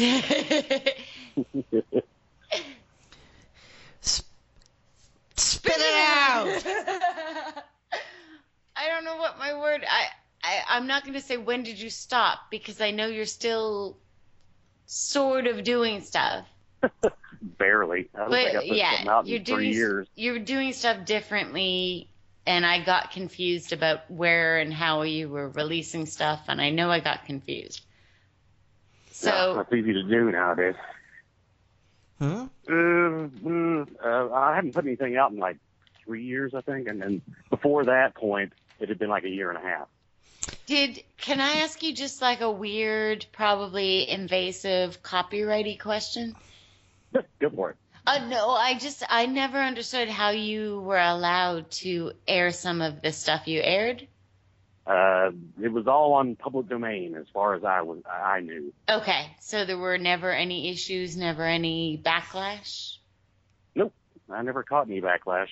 [5.37, 6.97] Spit it out!
[9.21, 10.07] I don't know what my word I,
[10.43, 13.99] I I'm not going to say when did you stop because I know you're still
[14.87, 16.47] sort of doing stuff.
[17.43, 18.09] Barely.
[18.15, 20.09] I don't think I But put something yeah, out you're in three doing years.
[20.15, 22.11] you're doing stuff differently
[22.47, 26.91] and I got confused about where and how you were releasing stuff and I know
[26.91, 27.83] I got confused.
[29.23, 30.77] Yeah, So that's easy to do nowadays.
[32.19, 32.47] Hmm?
[32.69, 35.59] Uh, uh, I haven't put anything out in like
[36.05, 39.51] three years, I think, and then before that point, it had been like a year
[39.51, 39.89] and a half.
[40.67, 46.37] Did can I ask you just like a weird, probably invasive, copyrighty question?
[47.41, 47.77] Go for it.
[48.07, 53.03] Uh, no, I just I never understood how you were allowed to air some of
[53.03, 54.07] the stuff you aired.
[54.87, 55.31] Uh,
[55.63, 57.99] it was all on public domain as far as I was.
[58.11, 58.73] I knew.
[58.89, 62.97] Okay, so there were never any issues, never any backlash.
[63.75, 63.93] Nope,
[64.31, 65.49] I never caught any backlash.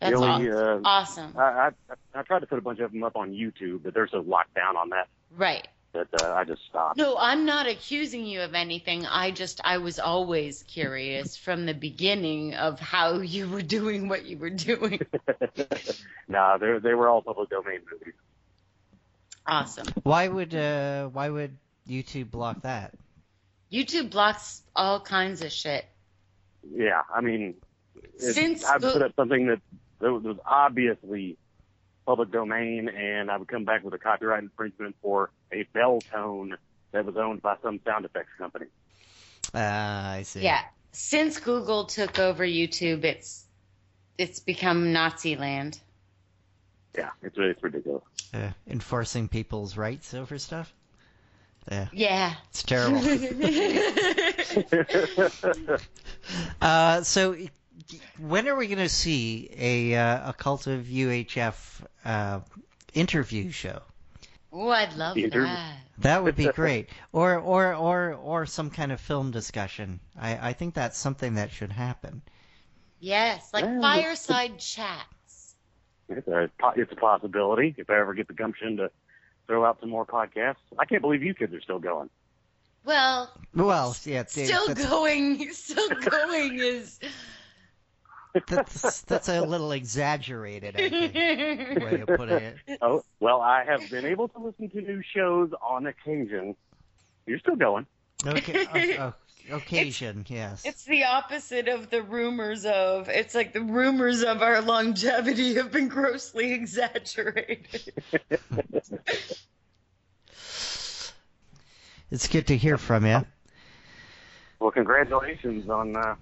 [0.00, 0.84] That's Really, awesome.
[0.84, 1.34] uh, awesome.
[1.38, 1.70] I, I
[2.14, 4.76] I tried to put a bunch of them up on YouTube, but there's a lockdown
[4.76, 5.66] on that right.
[5.94, 6.98] that uh, I just stopped.
[6.98, 9.06] No, I'm not accusing you of anything.
[9.06, 14.26] I just I was always curious from the beginning of how you were doing what
[14.26, 15.00] you were doing.
[16.28, 18.14] nah, they they were all public domain movies.
[19.46, 19.86] Awesome.
[20.02, 21.56] Why would uh why would
[21.88, 22.92] YouTube block that?
[23.72, 25.84] YouTube blocks all kinds of shit.
[26.74, 27.54] Yeah, I mean,
[28.18, 29.60] Since I the- put up something that,
[30.00, 31.36] that was obviously
[32.06, 36.56] public domain, and I would come back with a copyright infringement for a bell tone
[36.92, 38.66] that was owned by some sound effects company.
[39.54, 40.42] Ah, I see.
[40.42, 40.60] Yeah.
[40.92, 43.44] Since Google took over YouTube, it's
[44.18, 45.78] it's become Nazi land.
[46.96, 48.02] Yeah, it's it's ridiculous.
[48.32, 50.72] Uh, enforcing people's rights over stuff.
[51.70, 52.34] Yeah, Yeah.
[52.48, 53.00] it's terrible.
[56.60, 57.36] uh, so,
[58.18, 61.54] when are we going to see a uh, a cult of UHF
[62.04, 62.40] uh,
[62.94, 63.80] interview show?
[64.52, 65.76] oh, I'd love The that.
[65.98, 66.88] That would be great.
[67.12, 70.00] Or or or or some kind of film discussion.
[70.18, 72.22] I I think that's something that should happen.
[73.00, 75.54] Yes, like Yeah, fireside chats.
[76.08, 78.90] It's a it's a possibility if I ever get the gumption to
[79.46, 80.56] throw out some more podcasts.
[80.78, 82.08] I can't believe you kids are still going.
[82.84, 87.00] Well, Well, yeah, it's- still that's, going, still going is.
[88.46, 90.76] That's that's a little exaggerated.
[90.76, 91.14] I think
[91.80, 92.56] way of putting it.
[92.82, 96.54] Oh well, I have been able to listen to new shows on occasion.
[97.26, 97.86] You're still going.
[98.26, 99.12] Okay, o-
[99.52, 100.64] o- occasion, yes.
[100.64, 103.08] It's the opposite of the rumors of.
[103.08, 107.92] It's like the rumors of our longevity have been grossly exaggerated.
[112.10, 113.24] It's good to hear from you.
[114.60, 116.14] Well, congratulations on uh,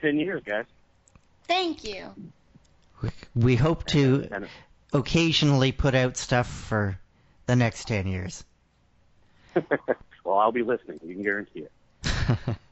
[0.00, 0.64] ten years, guys.
[1.48, 2.14] Thank you.
[3.34, 4.48] We hope to And
[4.92, 6.98] occasionally put out stuff for
[7.46, 8.44] the next 10 years.
[10.24, 11.00] well, I'll be listening.
[11.04, 12.56] You can guarantee it.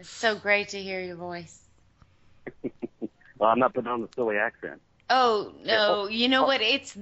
[0.00, 1.60] It's so great to hear your voice.
[3.38, 4.80] Well, I'm not putting on the silly accent.
[5.08, 6.60] Oh no, you know what?
[6.60, 6.98] It's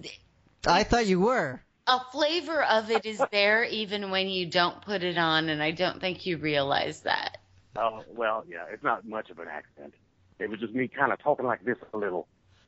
[0.66, 1.62] I thought you were.
[1.86, 5.70] a flavor of it is there even when you don't put it on, and I
[5.70, 7.38] don't think you realize that.
[7.74, 9.94] Oh, well, yeah, it's not much of an accent.
[10.38, 12.26] It was just me kind of talking like this a little.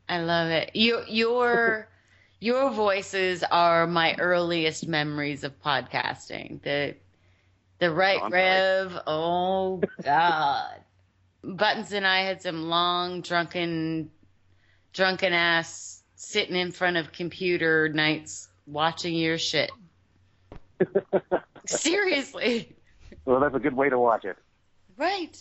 [0.08, 0.70] I love it.
[0.74, 1.88] Your your
[2.40, 6.62] your voices are my earliest memories of podcasting.
[6.62, 6.94] The
[7.78, 8.98] the oh, right Oh, rev.
[9.06, 10.80] Oh God.
[11.44, 14.10] Buttons and I had some long drunken
[14.92, 19.70] drunken ass sitting in front of computer nights watching your shit.
[21.66, 22.74] Seriously.
[23.24, 24.36] Well, that's a good way to watch it.
[24.96, 25.40] Right.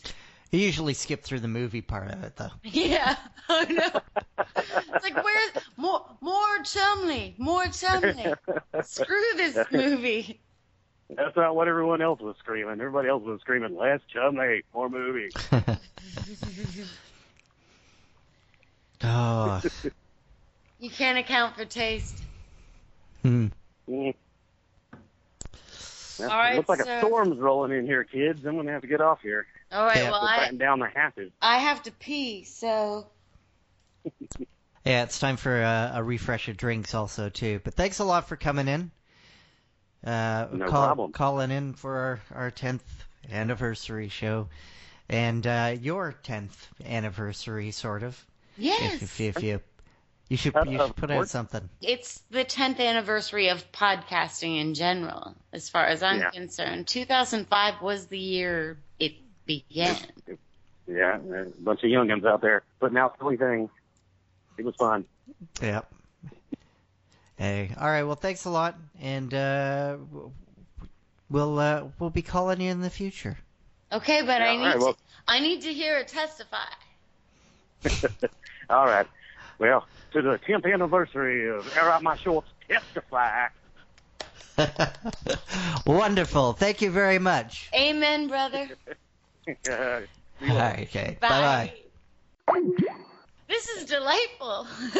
[0.51, 2.51] You usually skip through the movie part of it, though.
[2.63, 3.15] Yeah,
[3.49, 4.01] I know.
[4.93, 8.33] It's like where's more more Chumley, more Chumley.
[8.83, 10.39] Screw this movie.
[11.09, 12.73] That's not what everyone else was screaming.
[12.73, 15.29] Everybody else was screaming, less chummy, more movie.
[19.03, 19.61] oh.
[20.79, 22.21] You can't account for taste.
[23.21, 23.47] Hmm.
[23.89, 24.13] Mm.
[26.19, 28.45] All right, looks like so- a storm's rolling in here, kids.
[28.45, 29.45] I'm gonna have to get off here.
[29.71, 31.31] All right, Yeah, well to I batten down the hatches.
[31.41, 33.07] I have to pee, so
[34.85, 37.59] Yeah, it's time for a, a refresh of drinks also too.
[37.63, 38.91] But thanks a lot for coming in.
[40.05, 41.11] Uh, No call, problem.
[41.11, 42.81] Calling in for our, our 10th
[43.31, 44.47] anniversary show.
[45.09, 46.55] And uh, your 10th
[46.85, 48.25] anniversary, sort of.
[48.57, 49.61] yes, If, if, if you
[50.29, 51.69] you should Uh, you should put out something.
[51.81, 56.31] it's the 10th anniversary of podcasting in general, as far as I'm Yeah.
[56.31, 56.87] concerned.
[56.87, 59.13] 2005 was the year it
[59.47, 59.97] began.
[60.87, 63.69] Yeah, a bunch of youngins out there putting out silly things.
[64.57, 65.05] It was fun.
[65.61, 65.91] Yep.
[67.37, 68.03] Hey, all right.
[68.03, 69.97] Well, thanks a lot, and uh,
[71.29, 73.37] we'll uh, we'll be calling you in the future.
[73.91, 74.95] Okay, but Yeah, I need right, to,
[75.27, 76.57] I need to hear it testify.
[78.69, 79.07] All right.
[79.59, 83.47] Well, to the 10th anniversary of Air Out My Shorts Testify.
[85.87, 86.53] Wonderful.
[86.53, 87.69] Thank you very much.
[87.73, 88.69] Amen, brother.
[89.69, 90.01] Uh,
[90.39, 90.59] see you All later.
[90.59, 91.17] right, okay.
[91.21, 91.71] Bye
[92.47, 92.61] bye.
[93.47, 94.67] This is delightful.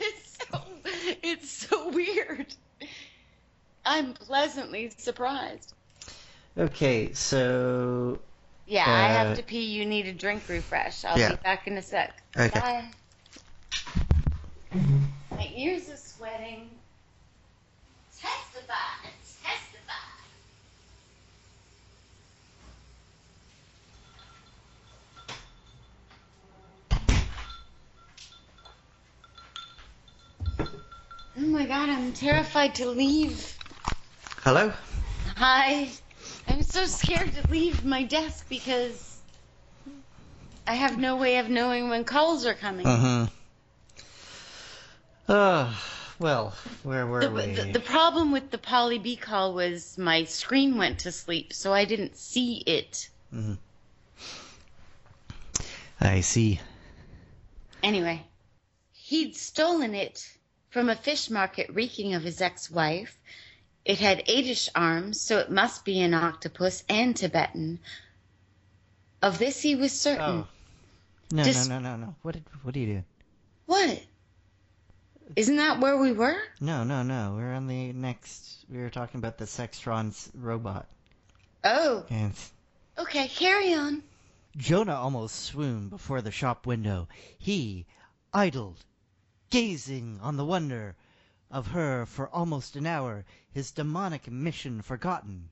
[0.00, 0.62] it's, so,
[1.22, 2.54] it's so weird.
[3.84, 5.74] I'm pleasantly surprised.
[6.58, 8.18] Okay, so
[8.66, 9.64] Yeah, I Uh, have to pee.
[9.64, 11.04] You need a drink refresh.
[11.04, 11.30] I'll yeah.
[11.30, 12.14] be back in a sec.
[12.36, 12.58] Okay.
[12.58, 12.90] Bye.
[15.30, 16.70] My ears are sweating.
[18.18, 19.08] Testify.
[19.42, 19.92] Testify.
[31.34, 33.56] Oh my god, I'm terrified to leave.
[34.42, 34.72] hello.
[35.36, 35.88] Hi.
[36.46, 39.18] I'm so scared to leave my desk because
[40.66, 42.84] I have no way of knowing when calls are coming.
[42.84, 43.24] Mm-hmm.
[45.30, 45.82] Oh,
[46.18, 47.46] well, where were The, we?
[47.54, 51.72] the, the problem with the Paulie B call was my screen went to sleep, so
[51.72, 53.08] I didn't see it.
[53.34, 53.54] Mm-hmm.
[56.00, 56.60] I see.
[57.82, 58.22] Anyway,
[58.92, 60.28] he'd stolen it
[60.72, 63.20] from a fish market reeking of his ex wife.
[63.84, 67.78] It had eightish arms, so it must be an octopus and Tibetan.
[69.20, 70.44] Of this he was certain.
[70.44, 70.48] Oh.
[71.30, 72.14] No, Just- no, no, no, no.
[72.22, 73.04] What did what are you doing?
[73.66, 74.02] What?
[75.36, 76.36] Isn't that where we were?
[76.60, 77.34] No, no, no.
[77.36, 78.64] We're on the next.
[78.68, 80.86] We were talking about the Sextron's robot.
[81.64, 82.32] Oh, And
[82.98, 84.02] okay, carry on.
[84.56, 87.08] Jonah almost swooned before the shop window.
[87.38, 87.86] He
[88.34, 88.84] idled,
[89.52, 90.96] gazing on the wonder
[91.50, 95.50] of her for almost an hour, his demonic mission forgotten.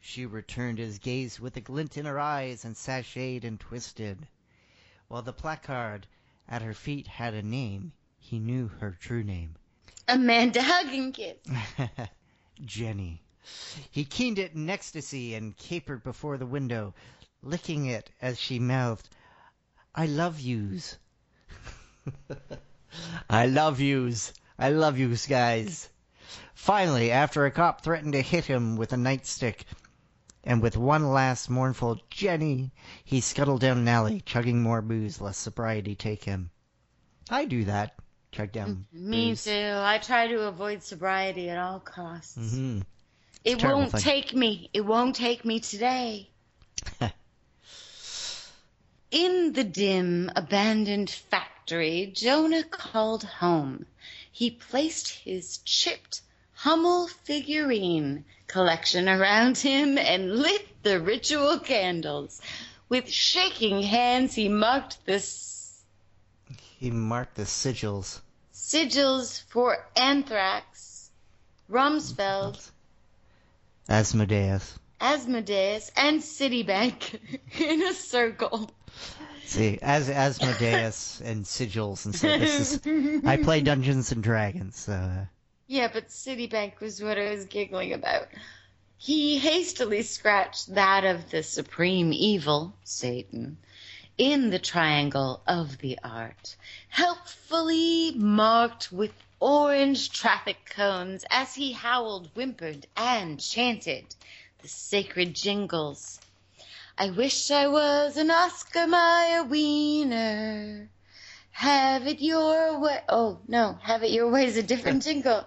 [0.00, 4.26] She returned his gaze with a glint in her eyes and sashayed and twisted.
[5.08, 6.06] While the placard
[6.48, 9.56] at her feet had a name, he knew her true name.
[10.08, 12.08] Amanda Hugginkins.
[12.64, 13.22] Jenny.
[13.90, 16.94] He keened it in ecstasy and capered before the window,
[17.42, 19.10] licking it as she mouthed,
[19.94, 20.96] I love yous.
[23.30, 24.32] I love yous.
[24.58, 25.88] I love yous, guys.
[26.54, 29.64] Finally, after a cop threatened to hit him with a nightstick,
[30.44, 32.72] and with one last mournful Jenny,
[33.04, 36.50] he scuttled down an alley, chugging more booze lest sobriety take him.
[37.30, 37.94] I do that.
[38.32, 39.44] Chug down Me booze.
[39.44, 39.50] too.
[39.76, 42.34] I try to avoid sobriety at all costs.
[42.54, 42.80] hmm
[43.44, 44.00] It won't thing.
[44.00, 44.70] take me.
[44.72, 46.30] It won't take me today.
[49.10, 51.10] In the dim, abandoned
[51.62, 53.86] factory, Jonah called home.
[54.32, 56.22] He placed his chipped
[56.54, 62.40] Hummel figurine collection around him and lit the ritual candles.
[62.88, 65.84] With shaking hands, he marked the s-
[66.80, 68.20] He marked the sigils.
[68.52, 71.10] sigils for Anthrax,
[71.70, 72.70] Rumsfeld,
[73.88, 74.78] Asmodeus.
[75.00, 77.20] Asmodeus, and Citibank
[77.60, 78.68] in a circle.
[79.44, 83.22] See, as Asmodeus and sigils and so this is.
[83.26, 84.92] I play Dungeons and Dragons, so.
[84.92, 85.24] Uh,
[85.66, 88.28] Yeah, but Citibank was what I was giggling about.
[88.96, 93.58] He hastily scratched that of the supreme evil, Satan,
[94.16, 96.56] in the triangle of the art,
[96.88, 104.14] helpfully marked with orange traffic cones as he howled, whimpered, and chanted
[104.60, 106.20] the sacred jingles.
[106.98, 110.90] I wish I was an Oscar Mayer wiener.
[111.52, 113.00] Have it your way.
[113.08, 115.44] Oh, no, have it your way is a different jingle.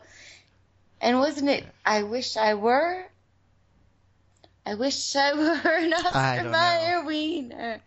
[1.00, 3.06] And wasn't it, I wish I were?
[4.66, 7.82] I wish I were an Oscar Mayer wiener.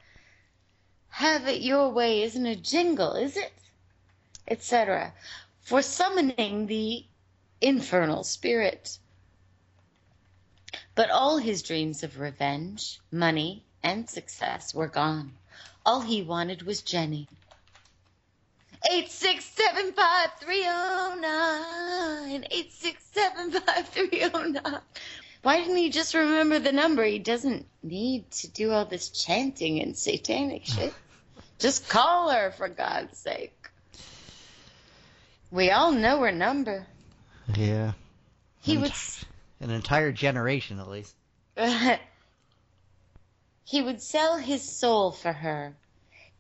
[1.09, 3.53] Have it your way isn't a jingle, is it?
[4.47, 5.13] Etc.
[5.63, 7.05] For summoning the
[7.61, 8.99] infernal spirit.
[10.99, 15.33] But all his dreams of revenge, money, and success were gone.
[15.87, 17.29] All he wanted was Jenny.
[18.91, 22.45] Eight six seven five three oh nine.
[22.51, 24.81] Eight six seven five three oh nine.
[25.43, 27.05] Why didn't he just remember the number?
[27.05, 30.93] He doesn't need to do all this chanting and satanic shit.
[31.61, 33.55] Just call her, for God's sake.
[35.53, 36.89] We all know her number.
[37.55, 37.93] yeah.
[38.63, 38.93] He An would
[39.61, 41.15] An entire generation, at least.
[43.65, 45.77] he would sell his soul for her.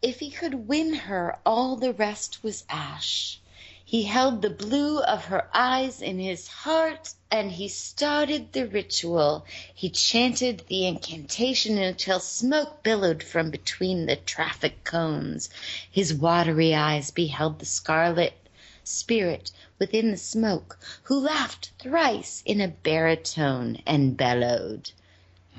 [0.01, 3.41] If he could win her, all the rest was ash.
[3.85, 9.47] He held the blue of her eyes in his heart and he started the ritual.
[9.75, 15.51] He chanted the incantation until smoke billowed from between the traffic cones.
[15.91, 18.48] His watery eyes beheld the scarlet
[18.89, 24.93] spirit within the smoke, who laughed thrice in a baritone and bellowed.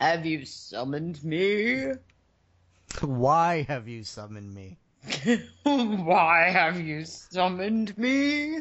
[0.00, 1.92] Have you summoned me?
[3.00, 4.78] Why have you summoned me?
[5.62, 8.60] Why have you summoned me?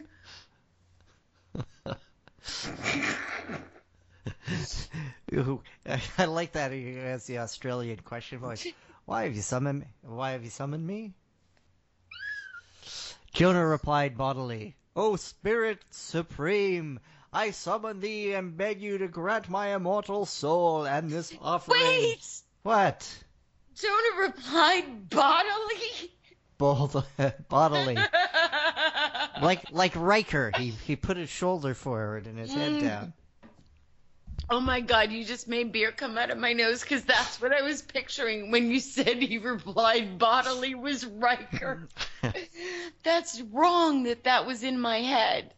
[6.18, 8.66] I like that he has the Australian question voice.
[9.06, 9.86] Why have you summoned me?
[10.02, 11.14] Why have you summoned me?
[13.34, 17.00] Jonah replied bodily, O Spirit Supreme,
[17.34, 21.82] I summon thee and beg you to grant my immortal soul and this offering.
[21.82, 22.42] Wait!
[22.62, 23.24] What?
[23.76, 26.12] Jonah replied bodily.
[26.60, 27.04] Bold,
[27.50, 27.98] bodily.
[29.42, 32.82] Like like Riker, he he put his shoulder forward and his head Mm.
[32.82, 33.14] down.
[34.54, 37.52] Oh my god, you just made beer come out of my nose because that's what
[37.52, 41.88] I was picturing when you said he replied bodily was Riker.
[43.04, 45.56] that's wrong that that was in my head.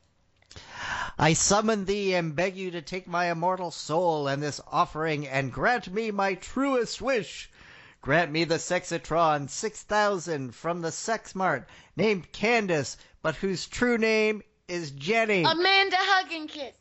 [1.20, 5.52] I summon thee and beg you to take my immortal soul and this offering and
[5.52, 7.52] grant me my truest wish.
[8.00, 11.68] Grant me the Sexatron 6000 from the Sex Mart
[11.98, 15.44] named Candace, but whose true name is Jenny.
[15.44, 16.78] Amanda Hug and Kiss.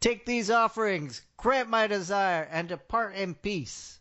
[0.00, 3.98] Take these offerings, grant my desire, and depart in peace.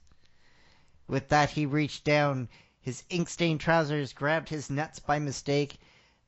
[1.08, 2.48] With that, he reached down
[2.80, 5.78] his ink stained trousers, grabbed his nuts by mistake.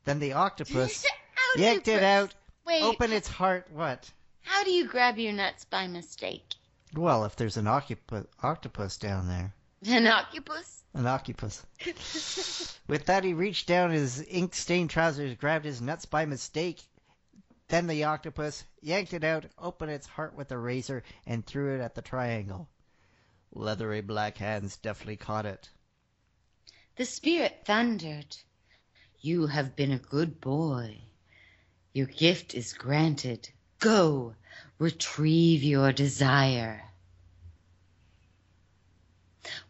[0.04, 2.36] Then the octopus How do you yanked it out,
[2.66, 3.72] Wait, opened its heart.
[3.72, 4.12] What?
[4.42, 6.56] how do you grab your nuts by mistake?
[6.94, 9.54] Well, if there's an octopus, octopus down there.
[9.88, 10.84] An octopus?
[10.94, 11.66] An octopus.
[12.88, 16.84] With that, he reached down his ink stained trousers, grabbed his nuts by mistake.
[17.72, 21.80] Then the octopus yanked it out, opened its heart with a razor, and threw it
[21.80, 22.68] at the triangle.
[23.54, 25.70] Leathery black hands deftly caught it.
[26.98, 28.36] The spirit thundered.
[29.22, 31.00] You have been a good boy.
[31.94, 33.48] Your gift is granted.
[33.80, 34.36] Go,
[34.78, 36.92] retrieve your desire.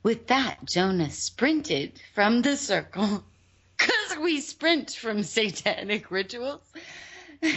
[0.01, 3.23] With that, Jonah sprinted from the circle.
[3.77, 6.63] Because we sprint from satanic rituals.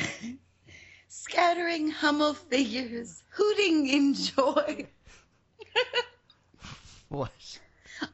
[1.09, 4.87] Scattering Hummel figures, hooting in joy.
[7.09, 7.31] What?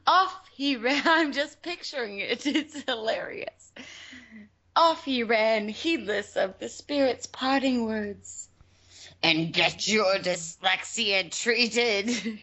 [0.05, 1.01] Off he ran.
[1.05, 2.45] I'm just picturing it.
[2.45, 3.71] It's hilarious.
[4.75, 8.47] Off he ran, heedless of the spirit's parting words.
[9.23, 12.39] And get your dyslexia treated.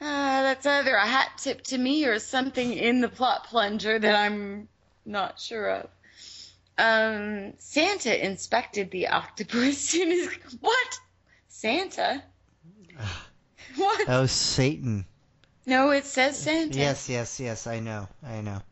[0.00, 4.14] Ah, that's either a hat tip to me or something in the plot plunger that
[4.14, 4.68] I'm
[5.04, 5.90] not sure of.
[6.78, 10.28] Um, Santa inspected the octopus in his.
[10.60, 11.00] What?
[11.48, 12.22] Santa?
[13.76, 14.08] what?
[14.08, 15.04] Oh, Satan.
[15.66, 16.78] No, it says Santa.
[16.78, 17.66] Yes, yes, yes.
[17.66, 18.08] I know.
[18.22, 18.62] I know.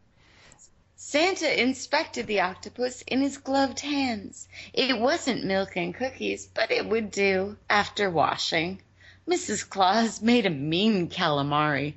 [0.95, 4.49] Santa inspected the octopus in his gloved hands.
[4.73, 8.81] It wasn't milk and cookies, but it would do after washing.
[9.29, 9.69] Mrs.
[9.69, 11.95] Claus made a mean calamari.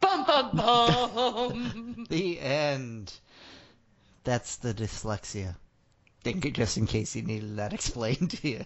[0.00, 2.06] Bum bum bum.
[2.10, 3.12] The end.
[4.24, 5.56] That's the dyslexia.
[6.22, 8.64] Think it just in case you needed that explained to you.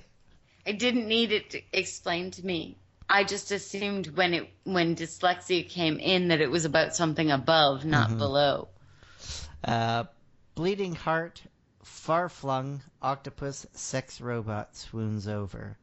[0.67, 2.77] I didn't need it to explained to me.
[3.09, 7.85] I just assumed when it when dyslexia came in that it was about something above,
[7.85, 8.19] not Mhm.
[8.19, 8.69] below.
[9.63, 10.05] Uh,
[10.57, 11.41] bleeding heart,
[11.85, 15.79] far flung, octopus, sex robot swoons over.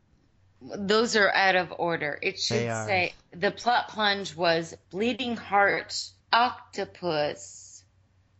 [0.76, 2.18] Those are out of order.
[2.22, 5.94] It should say the plot plunge was bleeding heart,
[6.31, 7.84] octopus,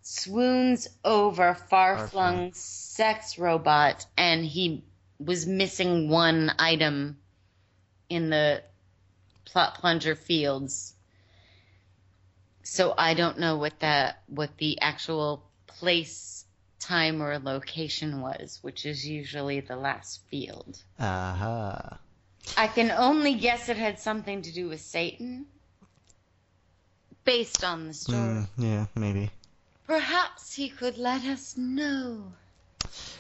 [0.02, 4.84] swoons over far flung sex robot, and he
[5.20, 7.18] was missing one item
[8.10, 8.64] in the
[9.46, 10.94] plot plunger fields.
[12.64, 16.46] So I don't know what the what the actual place,
[16.80, 20.82] time, or location was, which is usually the last field.
[21.00, 22.00] Aha.
[22.58, 25.46] I can only guess it had something to do with Satan.
[27.24, 28.18] Based on the story.
[28.18, 29.30] Mm, yeah, maybe.
[29.88, 32.34] Perhaps he could let us know.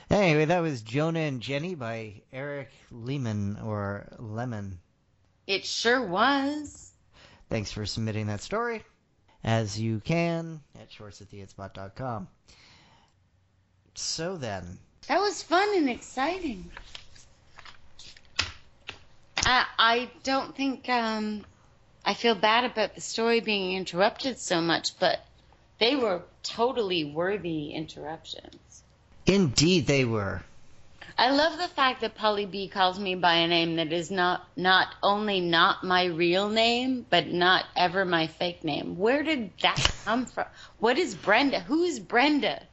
[0.09, 4.79] Anyway, that was Jonah and Jenny by Eric Lehman or Lemon.
[5.47, 6.91] It sure was.
[7.49, 8.83] Thanks for submitting that story.
[9.43, 12.27] As you can at shorts@theitspot.com.
[13.95, 16.71] So then, That was fun and exciting.
[19.45, 21.45] I, I don't think um,
[22.05, 25.25] I feel bad about the story being interrupted so much, but
[25.79, 28.83] they were totally worthy interruptions.
[29.25, 30.43] indeed they were.
[31.17, 34.47] I love the fact that Paulie B calls me by a name that is not
[34.55, 38.97] not only not my real name, but not ever my fake name.
[38.97, 40.45] Where did that come from?
[40.79, 41.59] What is Brenda?
[41.59, 42.63] Who is Brenda?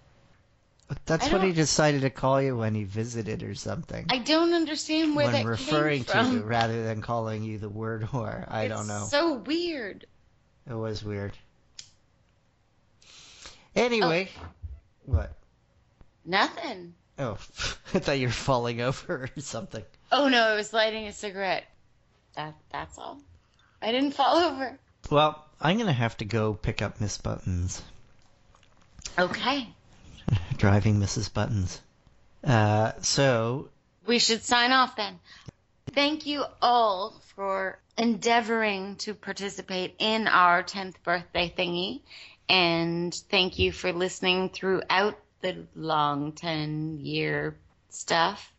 [1.07, 4.07] That's what he decided to call you when he visited or something.
[4.09, 6.31] I don't understand where when that referring came from.
[6.31, 8.51] to you rather than calling you the word whore.
[8.51, 9.03] I don't know.
[9.03, 10.07] It's so weird.
[10.69, 11.33] It was weird.
[13.77, 14.47] Anyway, oh.
[15.07, 15.37] what?
[16.25, 16.95] Nothing.
[17.19, 17.33] Oh,
[17.95, 19.85] I thought you were falling over or something.
[20.11, 21.65] Oh no, I was lighting a cigarette.
[22.35, 23.21] That that's all.
[23.81, 24.79] I didn't fall over.
[25.11, 27.83] Well, I'm gonna have to go pick up Miss Buttons.
[29.19, 29.69] Okay.
[30.57, 31.33] Driving Mrs.
[31.33, 31.81] Buttons.
[32.45, 33.69] Uh, so
[34.07, 35.19] We should sign off then.
[35.93, 42.01] Thank you all for endeavoring to participate in our 10th birthday thingy.
[42.49, 47.57] And thank you for listening throughout the long 10 year
[47.91, 48.53] stuff.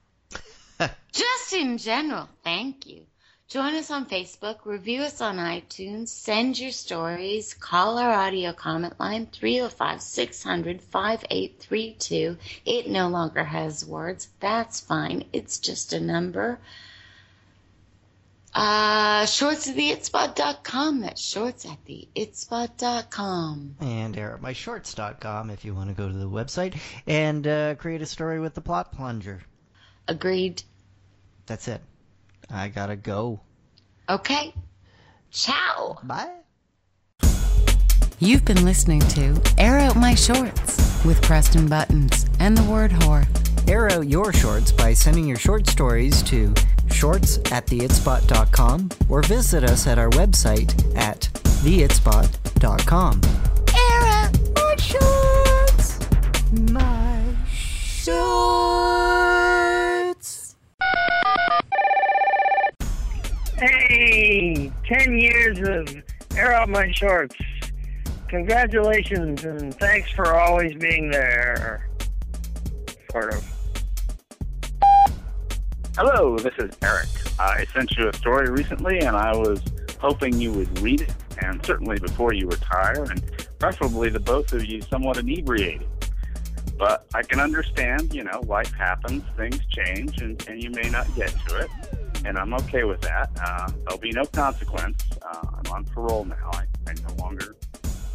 [1.11, 3.05] Just in general, thank you.
[3.51, 8.97] Join us on Facebook, review us on iTunes, send your stories, call our audio comment
[8.97, 12.37] line 305 600 5832.
[12.65, 14.29] It no longer has words.
[14.39, 15.25] That's fine.
[15.33, 16.59] It's just a number.
[18.55, 21.01] Uh, shorts at the itspot.com.
[21.01, 23.75] That's shorts at the itspot.com.
[23.81, 28.39] and airupmyshorts.com if you want to go to the website and uh, create a story
[28.39, 29.41] with the plot plunger.
[30.07, 30.63] Agreed.
[31.47, 31.81] That's it.
[32.51, 33.39] I gotta go.
[34.09, 34.53] Okay.
[35.31, 35.97] Ciao.
[36.03, 36.41] Bye.
[38.19, 43.25] You've been listening to Air Out My Shorts with Preston Buttons and the word whore.
[43.67, 46.53] Air out your shorts by sending your short stories to
[46.91, 51.21] shorts at theitspot.com or visit us at our website at
[51.63, 53.21] theitspot.com.
[53.73, 55.99] Air out my shorts.
[56.71, 56.90] My
[64.91, 66.03] 10 years of
[66.35, 67.37] Air Out My Shorts.
[68.27, 71.87] Congratulations and thanks for always being there.
[73.09, 73.45] Sort of.
[75.95, 77.07] Hello, this is Eric.
[77.39, 79.61] I sent you a story recently, and I was
[80.01, 83.23] hoping you would read it, and certainly before you retire, and
[83.59, 85.87] preferably the both of you somewhat inebriated.
[86.77, 91.07] But I can understand, you know, life happens, things change, and, and you may not
[91.15, 91.69] get to it,
[92.25, 93.29] and I'm okay with that.
[93.41, 95.03] Uh, there'll be no consequence.
[95.21, 96.51] Uh, I'm on parole now.
[96.53, 97.55] I, I no longer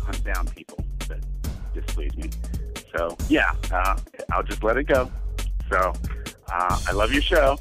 [0.02, 1.24] hunt down people that
[1.74, 2.30] displease me.
[2.96, 3.96] So yeah, uh,
[4.32, 5.10] I'll just let it go.
[5.70, 5.92] So
[6.50, 7.58] uh, I love your show,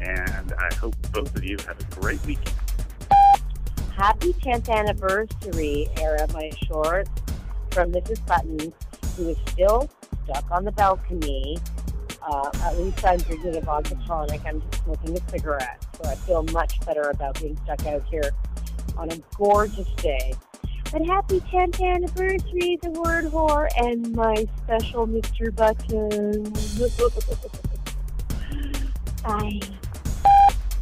[0.00, 2.54] and I hope both of you have a great weekend.
[3.96, 7.10] Happy 10th anniversary, Out My Shorts,
[7.70, 8.24] from Mrs.
[8.26, 8.72] Button,
[9.16, 9.90] who is still
[10.24, 11.58] stuck on the balcony.
[12.30, 14.42] Uh, at least I'm drinking a vodka tonic.
[14.44, 18.30] I'm just smoking a cigarette, so I feel much better about being stuck out here
[18.98, 20.34] on a gorgeous day.
[20.92, 25.54] But happy 10th anniversary, the word whore, and my special Mr.
[25.54, 26.44] Button.
[29.22, 29.60] Bye.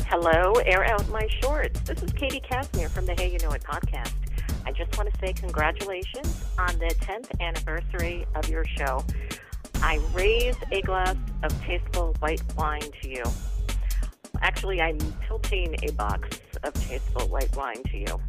[0.09, 1.79] Hello, air out my shorts.
[1.81, 4.15] This is Katie Casimir from the Hey You Know It podcast.
[4.65, 9.05] I just want to say congratulations on the 10th anniversary of your show.
[9.83, 13.25] I raise a glass of tasteful white wine to you.
[14.41, 18.21] Actually, I'm tilting a box of tasteful white wine to you.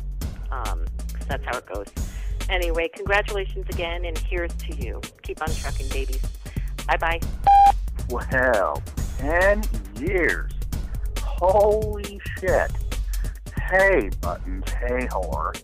[0.52, 0.86] Um,
[1.28, 1.88] that's how it goes.
[2.50, 5.02] Anyway, congratulations again, and here's to you.
[5.24, 6.22] Keep on trucking, babies.
[6.88, 7.20] Bye bye.
[8.10, 8.82] Well,
[9.18, 9.64] 10
[10.00, 10.52] years.
[11.22, 12.72] Holy shit.
[13.70, 14.70] Hey, Buttons.
[14.72, 15.62] Hey, whore.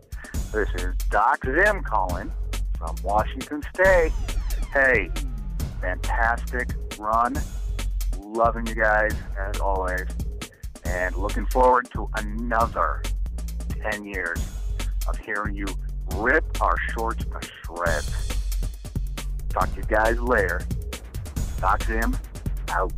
[0.52, 2.32] This is Doc Zim calling
[2.78, 4.12] from Washington State.
[4.74, 5.10] Hey,
[5.84, 7.38] fantastic run.
[8.18, 10.06] Loving you guys as always.
[10.86, 13.04] And looking forward to another
[13.92, 14.40] 10 years
[15.08, 15.66] of hearing you
[16.16, 18.30] rip our shorts to shreds.
[19.50, 20.62] Talk to you guys later.
[21.60, 22.18] Doc Zim
[22.70, 22.94] out.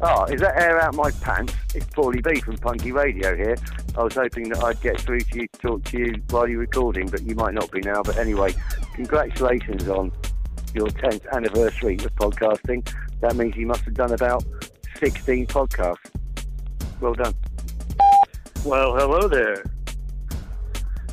[0.00, 1.54] Oh, is that air out my pants?
[1.74, 3.56] It's Paulie B from Punky Radio here.
[3.96, 7.08] I was hoping that I'd get through to you talk to you while you're recording,
[7.08, 8.02] but you might not be now.
[8.02, 8.54] But anyway,
[8.94, 10.10] congratulations on
[10.74, 12.88] your 10th anniversary of podcasting.
[13.20, 14.44] That means you must have done about
[14.98, 15.96] 16 podcasts.
[17.00, 17.34] Well done.
[18.64, 19.64] Well, hello there.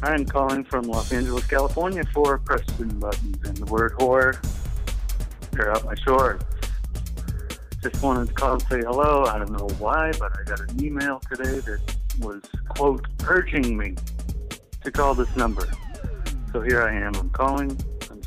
[0.04, 4.38] I'm calling from Los Angeles, California for Preston Buttons and the word whore.
[5.52, 6.46] They're out my shorts.
[7.82, 9.26] Just wanted to call and say hello.
[9.26, 13.96] I don't know why, but I got an email today that was, quote, urging me
[14.84, 15.68] to call this number.
[16.52, 17.16] So here I am.
[17.16, 17.78] I'm calling.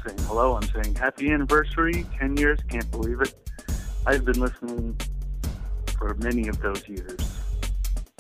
[0.07, 0.57] Saying hello.
[0.57, 2.07] I'm saying happy anniversary.
[2.19, 2.59] 10 years.
[2.69, 3.35] Can't believe it.
[4.07, 4.99] I've been listening
[5.99, 7.21] for many of those years.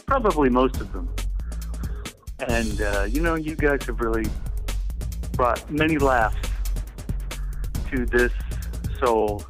[0.04, 1.08] Probably most of them.
[2.40, 4.28] And, uh, you know, you guys have really
[5.32, 6.36] brought many laughs
[7.90, 8.32] to this
[8.98, 9.42] soul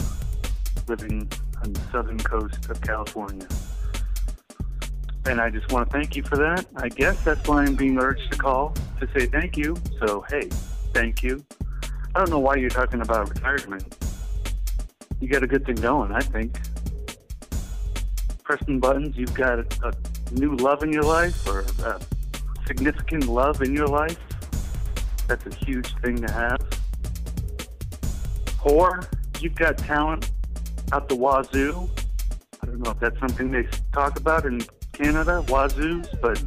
[0.86, 1.30] living
[1.62, 3.46] on the southern coast of California.
[5.26, 6.66] And I just want to thank you for that.
[6.76, 9.76] I guess that's why I'm being urged to call to say thank you.
[10.04, 10.48] So, hey,
[10.94, 11.44] thank you.
[12.14, 13.96] I don't know why you're talking about retirement.
[15.20, 16.58] You got a good thing going, I think.
[18.42, 22.00] Preston Buttons, you've got a, a new love in your life or a
[22.66, 24.18] significant love in your life.
[25.28, 26.60] That's a huge thing to have.
[28.64, 29.02] Or
[29.38, 30.32] you've got talent
[30.92, 31.88] out the wazoo.
[32.62, 34.60] I don't know if that's something they talk about in
[34.92, 36.42] Canada, wazoos, but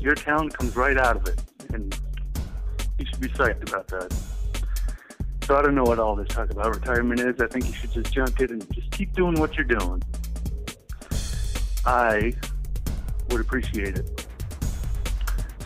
[0.00, 1.40] your talent comes right out of it,
[1.72, 1.98] and
[2.98, 4.12] you should be psyched about that.
[5.44, 7.40] So I don't know what all this talk about retirement is.
[7.40, 10.02] I think you should just junk it and just keep doing what you're doing.
[11.84, 12.32] I
[13.30, 14.26] would appreciate it.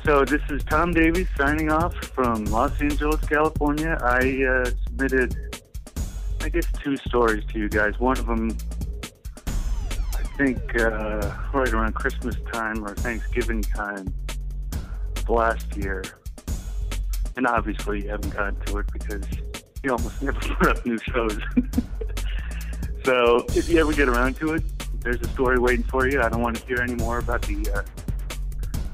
[0.05, 3.99] So this is Tom Davies signing off from Los Angeles, California.
[4.03, 5.35] I uh, submitted,
[6.43, 7.99] I guess, two stories to you guys.
[7.99, 8.57] One of them,
[9.47, 14.13] I think, uh, right around Christmas time or Thanksgiving time
[15.17, 16.03] of last year.
[17.37, 19.25] And obviously, you haven't gotten to it because
[19.83, 21.39] you almost never put up new shows.
[23.05, 24.63] so if you ever get around to it,
[25.01, 26.21] there's a story waiting for you.
[26.21, 27.83] I don't want to hear any more about the uh,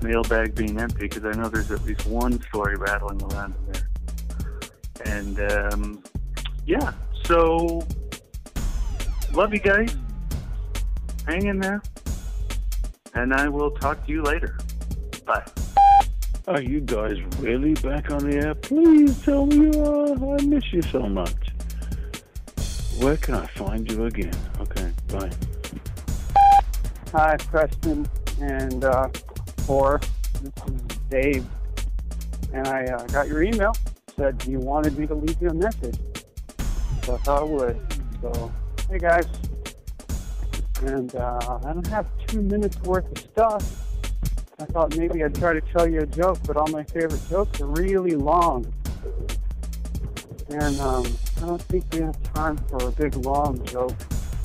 [0.03, 3.89] mailbag being empty because I know there's at least one story rattling around in there.
[5.05, 6.03] And um,
[6.65, 6.93] yeah,
[7.25, 7.87] so
[9.33, 9.95] love you guys.
[11.27, 11.83] Hang in there.
[13.15, 14.59] And I will talk to you later.
[15.25, 15.45] Bye.
[16.49, 18.55] Are you guys really back on the air?
[18.55, 20.37] Please tell me you are.
[20.37, 21.35] I miss you so much.
[23.01, 24.33] Where can I find you again?
[24.61, 25.31] Okay, bye.
[27.11, 28.07] Hi, Preston
[28.41, 29.09] and uh,
[29.67, 30.01] Thor.
[30.41, 31.47] This is Dave.
[32.53, 33.73] And I uh, got your email.
[34.17, 35.99] Said you wanted me to leave you a message.
[37.03, 38.03] So I thought I would.
[38.23, 38.53] So,
[38.89, 39.27] hey guys.
[40.83, 43.86] And uh, I don't have two minutes worth of stuff.
[44.59, 47.61] I thought maybe I'd try to tell you a joke, but all my favorite jokes
[47.61, 48.73] are really long.
[50.49, 51.07] And um,
[51.37, 53.95] I don't think we have time for a big long joke.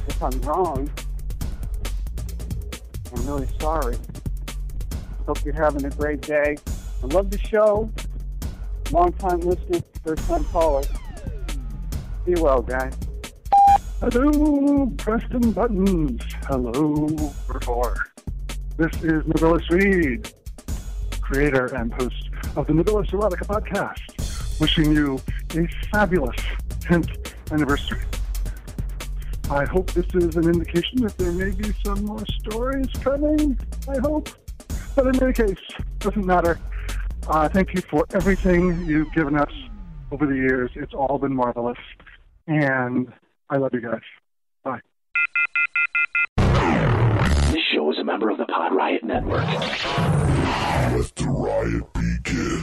[0.10, 0.92] If I'm wrong,
[3.16, 3.96] I'm really sorry.
[5.28, 6.58] Hope you're having a great day.
[7.02, 7.90] I love the show.
[8.92, 10.84] long time listener, first time caller.
[12.26, 12.94] Be well, guys.
[14.02, 16.22] Hello, Preston Buttons.
[16.48, 17.08] Hello,
[17.62, 18.11] Four.
[18.78, 20.34] This is Nobilis Reed,
[21.22, 25.20] creator and host of the Nobilis Erotica podcast, wishing you
[25.56, 26.38] a fabulous
[26.80, 28.02] 10th anniversary.
[29.50, 33.60] I hope this is an indication that there may be some more stories coming.
[33.90, 34.30] I hope.
[34.96, 35.60] But in any case,
[36.00, 36.60] doesn't matter.
[37.28, 39.52] Uh, thank you for everything you've given us
[40.12, 40.72] over the years.
[40.76, 41.78] It's all been marvelous.
[42.48, 43.12] And
[43.50, 44.02] I love you guys.
[44.64, 44.80] Bye.
[47.82, 49.44] This show is a member of the Pod Riot Network.
[49.44, 52.62] Let the riot begin.